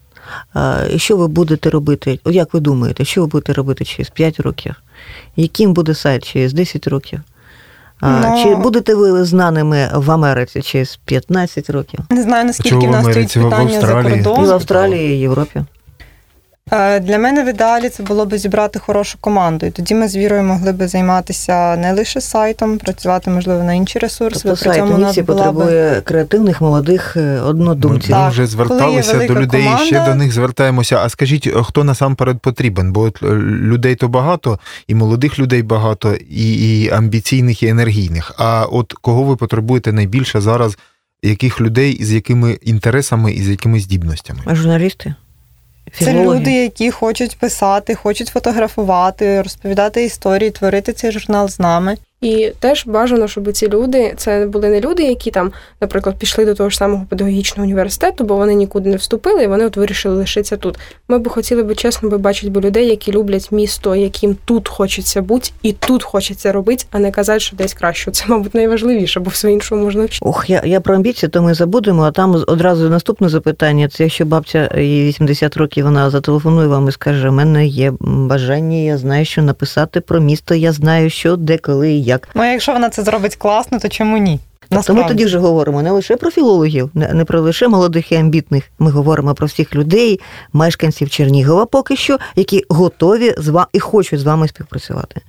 Що 0.96 1.16
ви 1.16 1.28
будете 1.28 1.70
робити? 1.70 2.18
Як 2.24 2.54
ви 2.54 2.60
думаєте, 2.60 3.04
що 3.04 3.20
ви 3.20 3.26
будете 3.26 3.52
робити 3.52 3.84
через 3.84 4.10
5 4.10 4.40
років? 4.40 4.74
Яким 5.36 5.72
буде 5.72 5.94
сайт 5.94 6.24
через 6.24 6.52
10 6.52 6.86
років? 6.86 7.20
Ну. 8.04 8.42
Чи 8.42 8.54
будете 8.54 8.94
ви 8.94 9.24
знаними 9.24 9.90
в 9.94 10.10
Америці 10.10 10.62
через 10.62 10.96
15 11.04 11.70
років? 11.70 12.00
Не 12.10 12.22
знаю, 12.22 12.44
наскільки 12.44 12.86
в 12.86 12.90
нас 12.90 13.06
стоїть 13.10 13.34
питання 13.34 13.80
за 13.80 14.02
кордон. 14.02 14.44
І 14.44 14.48
в 14.48 14.52
Австралії, 14.52 15.14
і 15.14 15.16
в 15.16 15.20
Європі. 15.20 15.64
Е, 16.72 17.00
для 17.00 17.18
мене 17.18 17.44
в 17.44 17.48
ідеалі 17.48 17.88
це 17.88 18.02
було 18.02 18.26
б 18.26 18.36
зібрати 18.36 18.78
хорошу 18.78 19.18
команду. 19.20 19.66
І 19.66 19.70
тоді 19.70 19.94
ми 19.94 20.08
з 20.08 20.16
вірою 20.16 20.42
могли 20.42 20.72
б 20.72 20.88
займатися 20.88 21.76
не 21.76 21.92
лише 21.92 22.20
сайтом, 22.20 22.78
працювати, 22.78 23.30
можливо, 23.30 23.64
на 23.64 23.74
інші 23.74 23.98
ресурси. 23.98 24.40
Тобто 24.42 24.56
сайт 24.56 24.98
місії 24.98 25.24
потребує 25.24 26.00
креативних 26.00 26.60
молодих 26.60 27.16
е, 27.16 27.40
однодумців. 27.40 28.16
Ми 28.16 28.28
вже 28.28 28.46
зверталися 28.46 29.26
до 29.26 29.34
людей 29.34 29.64
команда... 29.64 29.84
ще 29.84 30.04
до 30.04 30.14
них 30.14 30.32
звертаємося. 30.32 30.98
А 31.04 31.08
скажіть, 31.08 31.48
хто 31.62 31.84
насамперед 31.84 32.38
потрібен? 32.38 32.92
Бо 32.92 33.00
от 33.00 33.22
людей 33.22 33.94
то 33.94 34.08
багато, 34.08 34.58
і 34.88 34.94
молодих 34.94 35.38
людей 35.38 35.62
багато, 35.62 36.14
і, 36.30 36.82
і 36.82 36.90
амбіційних, 36.90 37.62
і 37.62 37.66
енергійних. 37.66 38.32
А 38.38 38.64
от 38.64 38.92
кого 38.92 39.22
ви 39.22 39.36
потребуєте 39.36 39.92
найбільше 39.92 40.40
зараз? 40.40 40.78
Яких 41.22 41.60
людей 41.60 41.98
з 42.04 42.12
якими 42.12 42.52
інтересами 42.52 43.32
і 43.32 43.42
з 43.42 43.48
якими 43.48 43.80
здібностями? 43.80 44.40
Журналісти. 44.46 45.14
Філологи. 45.94 46.24
Це 46.24 46.34
люди, 46.34 46.52
які 46.52 46.90
хочуть 46.90 47.38
писати, 47.38 47.94
хочуть 47.94 48.28
фотографувати, 48.28 49.42
розповідати 49.42 50.04
історії, 50.04 50.50
творити 50.50 50.92
цей 50.92 51.12
журнал 51.12 51.48
з 51.48 51.58
нами. 51.60 51.96
І 52.24 52.52
теж 52.58 52.86
бажано, 52.86 53.28
щоб 53.28 53.52
ці 53.52 53.68
люди 53.68 54.14
це 54.16 54.46
були 54.46 54.68
не 54.68 54.80
люди, 54.80 55.02
які 55.02 55.30
там, 55.30 55.52
наприклад, 55.80 56.16
пішли 56.18 56.44
до 56.44 56.54
того 56.54 56.70
ж 56.70 56.76
самого 56.76 57.06
педагогічного 57.08 57.64
університету, 57.64 58.24
бо 58.24 58.36
вони 58.36 58.54
нікуди 58.54 58.90
не 58.90 58.96
вступили, 58.96 59.44
і 59.44 59.46
вони 59.46 59.66
от 59.66 59.76
вирішили 59.76 60.16
лишитися 60.16 60.56
тут. 60.56 60.78
Ми 61.08 61.18
б 61.18 61.28
хотіли 61.28 61.62
би 61.62 61.74
чесно 61.74 62.08
би 62.08 62.18
бачити 62.18 62.50
би 62.50 62.60
людей, 62.60 62.86
які 62.86 63.12
люблять 63.12 63.52
місто, 63.52 63.94
яким 63.94 64.36
тут 64.44 64.68
хочеться 64.68 65.22
бути, 65.22 65.50
і 65.62 65.72
тут 65.72 66.02
хочеться 66.02 66.52
робити, 66.52 66.84
а 66.90 66.98
не 66.98 67.10
казати, 67.10 67.40
що 67.40 67.56
десь 67.56 67.74
краще. 67.74 68.10
Це, 68.10 68.24
мабуть, 68.28 68.54
найважливіше, 68.54 69.20
бо 69.20 69.30
все 69.30 69.52
іншого 69.52 69.82
можна 69.82 70.04
вчити. 70.04 70.26
Ох, 70.28 70.50
я 70.50 70.62
я 70.64 70.80
про 70.80 70.94
амбіції, 70.94 71.30
то 71.30 71.42
ми 71.42 71.54
забудемо. 71.54 72.02
А 72.02 72.10
там 72.10 72.44
одразу 72.46 72.90
наступне 72.90 73.28
запитання: 73.28 73.88
це 73.88 74.02
якщо 74.04 74.24
бабця 74.24 74.70
їй 74.78 75.08
80 75.08 75.56
років, 75.56 75.84
вона 75.84 76.10
зателефонує 76.10 76.68
вам 76.68 76.88
і 76.88 76.92
скаже: 76.92 77.28
у 77.28 77.32
мене 77.32 77.66
є 77.66 77.92
бажання, 78.00 78.76
я 78.76 78.98
знаю, 78.98 79.24
що 79.24 79.42
написати 79.42 80.00
про 80.00 80.20
місто, 80.20 80.54
я 80.54 80.72
знаю, 80.72 81.10
що 81.10 81.36
де, 81.36 81.58
коли 81.58 81.92
і 81.92 82.13
як. 82.14 82.28
Ну, 82.34 82.44
якщо 82.44 82.72
вона 82.72 82.90
це 82.90 83.02
зробить 83.02 83.36
класно, 83.36 83.78
то 83.78 83.88
чому 83.88 84.18
ні? 84.18 84.40
Тобто 84.68 84.94
ми 84.94 85.04
тоді 85.08 85.24
вже 85.24 85.38
говоримо 85.38 85.82
не 85.82 85.90
лише 85.90 86.16
про 86.16 86.30
філологів, 86.30 86.90
не 86.94 87.24
про 87.24 87.40
лише 87.40 87.68
молодих 87.68 88.12
і 88.12 88.16
амбітних. 88.16 88.64
Ми 88.78 88.90
говоримо 88.90 89.34
про 89.34 89.46
всіх 89.46 89.74
людей, 89.74 90.20
мешканців 90.52 91.10
Чернігова 91.10 91.66
поки 91.66 91.96
що, 91.96 92.18
які 92.36 92.64
готові 92.68 93.34
з 93.38 93.48
вами 93.48 93.66
і 93.72 93.80
хочуть 93.80 94.20
з 94.20 94.24
вами 94.24 94.48
співпрацювати 94.48 95.20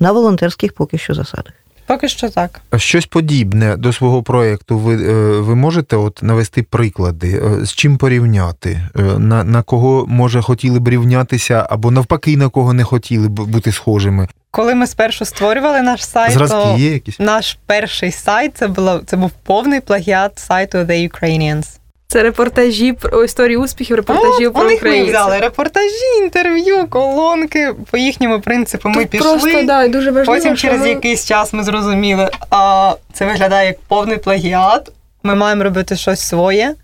на 0.00 0.12
волонтерських 0.12 0.72
поки 0.72 0.98
що 0.98 1.14
засадах. 1.14 1.52
Поки 1.92 2.08
що 2.08 2.28
так. 2.28 2.60
Щось 2.76 3.06
подібне 3.06 3.76
до 3.76 3.92
свого 3.92 4.22
проєкту 4.22 4.78
ви 4.78 4.94
е, 4.94 5.40
ви 5.40 5.54
можете 5.54 5.96
от 5.96 6.22
навести 6.22 6.62
приклади, 6.62 7.42
е, 7.44 7.66
з 7.66 7.72
чим 7.72 7.96
порівняти, 7.96 8.80
е, 8.98 9.02
на 9.02 9.44
на 9.44 9.62
кого 9.62 10.06
може 10.08 10.42
хотіли 10.42 10.80
б 10.80 10.88
рівнятися, 10.88 11.66
або 11.70 11.90
навпаки, 11.90 12.36
на 12.36 12.48
кого 12.48 12.72
не 12.72 12.84
хотіли 12.84 13.28
б 13.28 13.40
бути 13.40 13.72
схожими. 13.72 14.28
Коли 14.50 14.74
ми 14.74 14.86
спершу 14.86 15.24
створювали 15.24 15.82
наш 15.82 16.04
сайт, 16.04 16.32
Зразки 16.32 16.56
то 16.56 16.76
є 16.78 16.92
якісь? 16.92 17.20
наш 17.20 17.58
перший 17.66 18.12
сайт 18.12 18.56
це 18.56 18.68
було 18.68 19.00
це 19.06 19.16
був 19.16 19.30
повний 19.30 19.80
плагіат 19.80 20.38
сайту 20.38 20.78
The 20.78 21.10
Ukrainians. 21.10 21.78
Це 22.12 22.22
репортажі 22.22 22.92
про 22.92 23.24
історії 23.24 23.56
успіхів, 23.56 23.96
репортажі 23.96 24.46
От, 24.46 24.54
про 24.54 24.62
українців. 24.62 25.14
Ми 25.14 25.20
взяли 25.20 25.38
репортажі, 25.38 26.18
інтерв'ю, 26.22 26.86
колонки. 26.86 27.74
По 27.90 27.96
їхньому 27.96 28.40
принципу 28.40 28.88
ми 28.88 28.94
Тут 28.94 29.10
пішли. 29.10 29.30
Просто, 29.30 29.62
да, 29.62 29.88
дуже 29.88 30.10
важливо, 30.10 30.38
Потім 30.38 30.56
через 30.56 30.80
ми... 30.80 30.88
якийсь 30.88 31.26
час 31.26 31.52
ми 31.52 31.64
зрозуміли, 31.64 32.30
а 32.50 32.92
це 33.12 33.26
виглядає 33.26 33.66
як 33.66 33.80
повний 33.80 34.18
плагіат. 34.18 34.92
Ми 35.22 35.34
маємо 35.34 35.64
робити 35.64 35.96
щось 35.96 36.20
своє. 36.20 36.74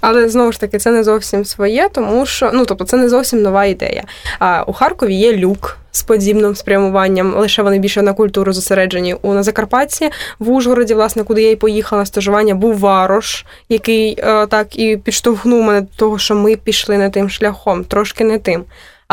Але 0.00 0.28
знову 0.28 0.52
ж 0.52 0.60
таки, 0.60 0.78
це 0.78 0.90
не 0.90 1.04
зовсім 1.04 1.44
своє, 1.44 1.88
тому 1.92 2.26
що 2.26 2.50
ну 2.54 2.64
тобто 2.64 2.84
це 2.84 2.96
не 2.96 3.08
зовсім 3.08 3.42
нова 3.42 3.64
ідея. 3.64 4.04
А 4.38 4.62
у 4.66 4.72
Харкові 4.72 5.14
є 5.14 5.36
люк 5.36 5.78
з 5.92 6.02
подібним 6.02 6.56
спрямуванням. 6.56 7.34
Лише 7.34 7.62
вони 7.62 7.78
більше 7.78 8.02
на 8.02 8.12
культуру 8.12 8.52
зосереджені. 8.52 9.16
У 9.22 9.34
на 9.34 9.42
Закарпатті 9.42 10.10
в 10.38 10.50
Ужгороді, 10.50 10.94
власне, 10.94 11.24
куди 11.24 11.42
я 11.42 11.50
й 11.50 11.56
поїхала 11.56 12.02
на 12.02 12.06
стажування, 12.06 12.54
був 12.54 12.78
Варош, 12.78 13.44
який 13.68 14.16
е, 14.18 14.46
так 14.46 14.78
і 14.78 14.96
підштовхнув 14.96 15.62
мене 15.62 15.80
до 15.80 15.96
того, 15.96 16.18
що 16.18 16.34
ми 16.34 16.56
пішли 16.56 16.98
не 16.98 17.10
тим 17.10 17.30
шляхом, 17.30 17.84
трошки 17.84 18.24
не 18.24 18.38
тим. 18.38 18.64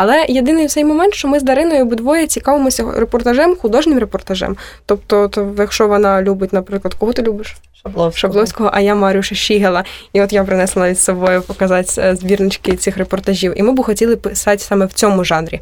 Але 0.02 0.26
єдиний 0.28 0.68
цей 0.68 0.84
момент, 0.84 1.14
що 1.14 1.28
ми 1.28 1.40
з 1.40 1.42
Дариною 1.42 1.82
обидвоє 1.82 2.26
цікавимося 2.26 2.84
репортажем, 2.96 3.56
художнім 3.56 3.98
репортажем. 3.98 4.56
Тобто, 4.86 5.28
то, 5.28 5.54
якщо 5.58 5.88
вона 5.88 6.22
любить, 6.22 6.52
наприклад, 6.52 6.94
кого 6.94 7.12
ти 7.12 7.22
любиш? 7.22 7.56
Шабловського. 7.82 8.18
Шабловського, 8.18 8.70
а 8.72 8.80
я 8.80 8.94
Марюша 8.94 9.34
Шігела. 9.34 9.84
І 10.12 10.22
от 10.22 10.32
я 10.32 10.44
принесла 10.44 10.82
навіть 10.82 10.98
з 10.98 11.04
собою 11.04 11.42
показати 11.42 12.02
е, 12.02 12.16
збірнички 12.16 12.76
цих 12.76 12.96
репортажів. 12.96 13.58
І 13.58 13.62
ми 13.62 13.72
б 13.72 13.82
хотіли 13.82 14.16
писати 14.16 14.58
саме 14.58 14.86
в 14.86 14.92
цьому 14.92 15.24
жанрі. 15.24 15.60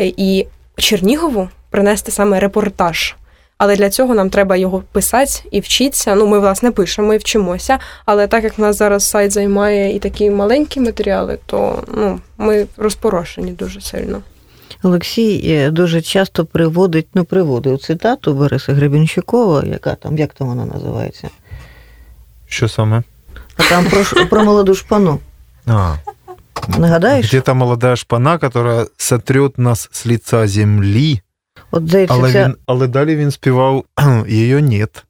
Е, 0.00 0.12
і 0.16 0.46
Чернігову 0.76 1.48
принести 1.70 2.10
саме 2.10 2.40
репортаж. 2.40 3.14
Але 3.58 3.76
для 3.76 3.90
цього 3.90 4.14
нам 4.14 4.30
треба 4.30 4.56
його 4.56 4.82
писати 4.92 5.32
і 5.50 5.60
вчитися. 5.60 6.14
Ну, 6.14 6.26
ми, 6.26 6.38
власне, 6.38 6.70
пишемо 6.70 7.14
і 7.14 7.18
вчимося. 7.18 7.78
Але 8.04 8.26
так 8.26 8.44
як 8.44 8.58
в 8.58 8.60
нас 8.60 8.76
зараз 8.76 9.04
сайт 9.04 9.32
займає 9.32 9.96
і 9.96 9.98
такі 9.98 10.30
маленькі 10.30 10.80
матеріали, 10.80 11.38
то 11.46 11.82
ну, 11.96 12.20
ми 12.38 12.66
розпорошені 12.76 13.52
дуже 13.52 13.80
сильно. 13.80 14.22
Олексій 14.82 15.42
е, 15.44 15.70
дуже 15.70 16.02
часто 16.02 16.44
приводить, 16.44 17.06
ну, 17.14 17.24
приводив 17.24 17.78
цитату 17.78 18.34
Бориса 18.34 18.72
Гребінщикова, 18.72 19.64
яка 19.64 19.94
там, 19.94 20.18
як 20.18 20.34
там 20.34 20.46
вона 20.46 20.64
називається? 20.64 21.28
Що 22.46 22.68
саме? 22.68 23.02
А 23.56 23.62
там 23.62 23.84
про, 23.84 24.26
про 24.26 24.44
молоду 24.44 24.74
шпану. 24.74 25.18
А. 25.66 25.94
Нагадаєш? 26.78 27.26
Где-то 27.26 27.54
молода 27.54 27.96
шпана, 27.96 28.32
яка 28.42 28.86
сотрет 28.96 29.58
нас 29.58 29.88
з 29.92 30.06
лица 30.06 30.48
землі. 30.48 31.20
От, 31.70 31.88
здається, 31.88 32.16
але, 32.18 32.44
він, 32.44 32.54
але 32.66 32.86
далі 32.86 33.16
він 33.16 33.30
співав 33.30 33.84
її 34.28 34.62
нет. 34.62 35.04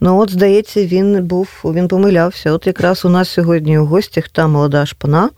Ну, 0.00 0.18
от, 0.18 0.30
здається, 0.30 0.86
він 0.86 1.24
був, 1.24 1.48
він 1.64 1.88
помилявся. 1.88 2.52
От 2.52 2.66
якраз 2.66 3.04
у 3.04 3.08
нас 3.08 3.28
сьогодні 3.28 3.78
у 3.78 3.86
гостях 3.86 4.28
та 4.28 4.46
молода 4.46 4.86
шпана, 4.86 5.30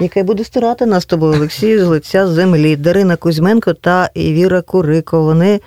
яка 0.00 0.22
буде 0.22 0.44
стирати 0.44 0.86
нас 0.86 1.02
з 1.02 1.06
тобою, 1.06 1.34
Олексій, 1.34 1.78
з 1.78 1.84
лиця 1.84 2.28
землі, 2.28 2.76
Дарина 2.76 3.16
Кузьменко 3.16 3.74
та 3.74 4.10
Віра 4.16 4.62
Курико. 4.62 5.22
Вони 5.22 5.60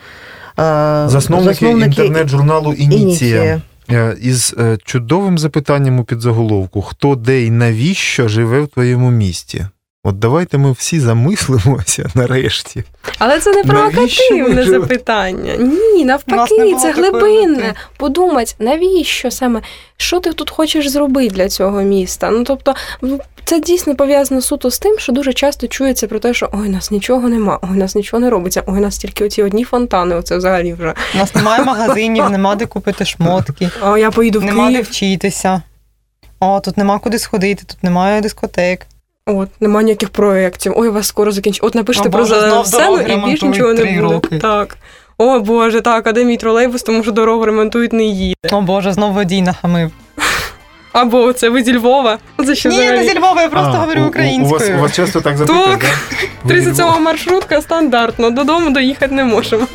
засновники, 0.57 1.53
засновники 1.53 2.01
інтернет-журналу 2.01 2.73
Ініція. 2.73 2.99
Ініція. 2.99 3.61
Е, 3.91 4.17
із 4.21 4.55
е, 4.59 4.77
чудовим 4.83 5.37
запитанням 5.37 5.99
у 5.99 6.03
підзаголовку: 6.03 6.81
хто 6.81 7.15
де 7.15 7.43
і 7.43 7.51
навіщо 7.51 8.27
живе 8.27 8.61
в 8.61 8.67
твоєму 8.67 9.11
місті? 9.11 9.65
От 10.03 10.19
давайте 10.19 10.57
ми 10.57 10.71
всі 10.71 10.99
замислимося 10.99 12.09
нарешті. 12.15 12.83
Але 13.17 13.39
це 13.39 13.51
не 13.51 13.63
провокативне 13.63 14.63
запитання. 14.63 15.55
Ні, 15.95 16.05
навпаки, 16.05 16.75
це 16.81 16.91
глибинне. 16.91 17.73
Подумати, 17.97 18.53
навіщо 18.59 19.31
саме, 19.31 19.61
що 19.97 20.19
ти 20.19 20.33
тут 20.33 20.49
хочеш 20.49 20.89
зробити 20.89 21.35
для 21.35 21.49
цього 21.49 21.81
міста? 21.81 22.31
Ну 22.31 22.43
тобто, 22.43 22.75
це 23.45 23.59
дійсно 23.59 23.95
пов'язано 23.95 24.41
суто 24.41 24.71
з 24.71 24.79
тим, 24.79 24.99
що 24.99 25.11
дуже 25.11 25.33
часто 25.33 25.67
чується 25.67 26.07
про 26.07 26.19
те, 26.19 26.33
що 26.33 26.49
ой, 26.53 26.69
нас 26.69 26.91
нічого 26.91 27.29
нема, 27.29 27.59
ой, 27.61 27.69
у 27.69 27.75
нас 27.75 27.95
нічого 27.95 28.19
не 28.21 28.29
робиться, 28.29 28.63
ой, 28.65 28.77
у 28.77 28.81
нас 28.81 28.97
тільки 28.97 29.25
оці 29.25 29.43
одні 29.43 29.63
фонтани. 29.63 30.15
Оце 30.15 30.37
взагалі 30.37 30.73
вже 30.73 30.93
у 31.15 31.17
нас 31.17 31.35
немає 31.35 31.63
магазинів, 31.63 32.29
нема 32.29 32.55
де 32.55 32.65
купити 32.65 33.05
шмотки. 33.05 33.69
О, 33.81 33.97
я 33.97 34.11
поїду 34.11 34.39
в 34.39 34.43
Нема 34.43 34.67
Київ. 34.67 34.81
де 34.83 34.89
вчитися. 34.89 35.61
О, 36.39 36.59
тут 36.59 36.77
нема 36.77 36.99
куди 36.99 37.19
сходити, 37.19 37.63
тут 37.67 37.83
немає 37.83 38.21
дискотек. 38.21 38.85
От, 39.29 39.49
немає 39.59 39.83
ніяких 39.85 40.09
проєктів. 40.09 40.73
Ой, 40.75 40.89
вас 40.89 41.07
скоро 41.07 41.31
закінчить. 41.31 41.63
От 41.63 41.75
напишете 41.75 42.09
про 42.09 42.25
зелену 42.25 42.65
сцену 42.65 43.01
і 43.01 43.25
більше 43.25 43.47
нічого 43.47 43.73
не 43.73 43.85
буде. 43.85 44.01
Роки. 44.01 44.39
Так. 44.39 44.77
О 45.17 45.39
Боже, 45.39 45.81
так, 45.81 46.07
а 46.07 46.11
де 46.11 46.25
мій 46.25 46.37
тролейбус, 46.37 46.83
тому 46.83 47.03
що 47.03 47.11
дорогу 47.11 47.45
ремонтують 47.45 47.93
не 47.93 48.03
їде. 48.03 48.49
О 48.51 48.61
Боже, 48.61 48.93
знов 48.93 49.13
водій 49.13 49.41
нахамив. 49.41 49.91
Або 50.93 51.33
це 51.33 51.49
ви 51.49 51.63
зі 51.63 51.77
Львова? 51.77 52.17
Це 52.45 52.55
що 52.55 52.69
Ні, 52.69 52.91
не 52.91 53.03
зі 53.03 53.19
Львова, 53.19 53.41
я 53.41 53.49
просто 53.49 53.71
а, 53.73 53.77
говорю 53.77 54.03
українською. 54.03 54.55
У 54.55 54.59
вас, 54.59 54.69
у 54.69 54.81
вас 54.81 54.95
часто 54.95 55.21
так 55.21 55.37
запитують, 55.37 55.79
Так, 55.79 55.85
да? 56.43 56.49
37 56.49 57.03
маршрутка 57.03 57.61
стандартно, 57.61 58.29
додому 58.29 58.69
доїхати 58.69 59.15
не 59.15 59.23
можемо. 59.23 59.67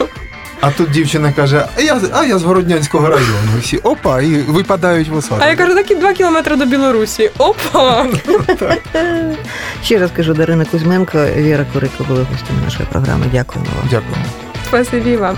А 0.61 0.71
тут 0.71 0.91
дівчина 0.91 1.33
каже: 1.33 1.67
А 1.77 1.81
я 1.81 2.01
а 2.13 2.25
я 2.25 2.39
з 2.39 2.43
Городнянського 2.43 3.09
району. 3.09 3.53
Всі 3.61 3.77
опа, 3.77 4.21
і 4.21 4.35
випадають 4.35 5.09
в 5.09 5.17
осаду. 5.17 5.41
А 5.45 5.49
я 5.49 5.57
кажу, 5.57 5.75
такі 5.75 5.95
два 5.95 6.13
кілометри 6.13 6.57
до 6.57 6.67
Білорусі. 6.67 7.31
Опа! 7.39 8.07
Ще 9.85 9.99
раз 9.99 10.11
кажу, 10.17 10.35
Дарина 10.35 10.65
Кузьменко, 10.65 11.19
Віра 11.37 11.67
Курика 11.73 12.05
були 12.09 12.27
гостями 12.33 12.59
нашої 12.65 12.89
програми. 12.93 13.27
Дякуємо 13.33 13.71
вам. 13.77 13.89
Дякуємо. 13.91 14.25
Спасибі 14.69 15.17
вам. 15.17 15.37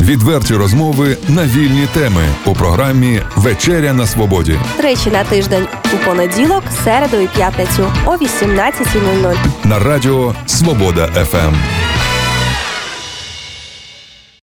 Відверті 0.00 0.54
розмови 0.54 1.16
на 1.28 1.44
вільні 1.44 1.86
теми 1.94 2.22
у 2.44 2.54
програмі 2.54 3.20
Вечеря 3.36 3.92
на 3.92 4.06
Свободі. 4.06 4.58
Тричі 4.76 5.10
на 5.10 5.24
тиждень 5.24 5.66
у 5.94 6.06
понеділок, 6.06 6.62
середу 6.84 7.16
і 7.16 7.26
п'ятницю 7.26 7.92
о 8.06 8.10
18.00 8.10 9.36
на 9.64 9.78
радіо 9.78 10.34
Свобода 10.46 11.06
ФМ. 11.06 11.54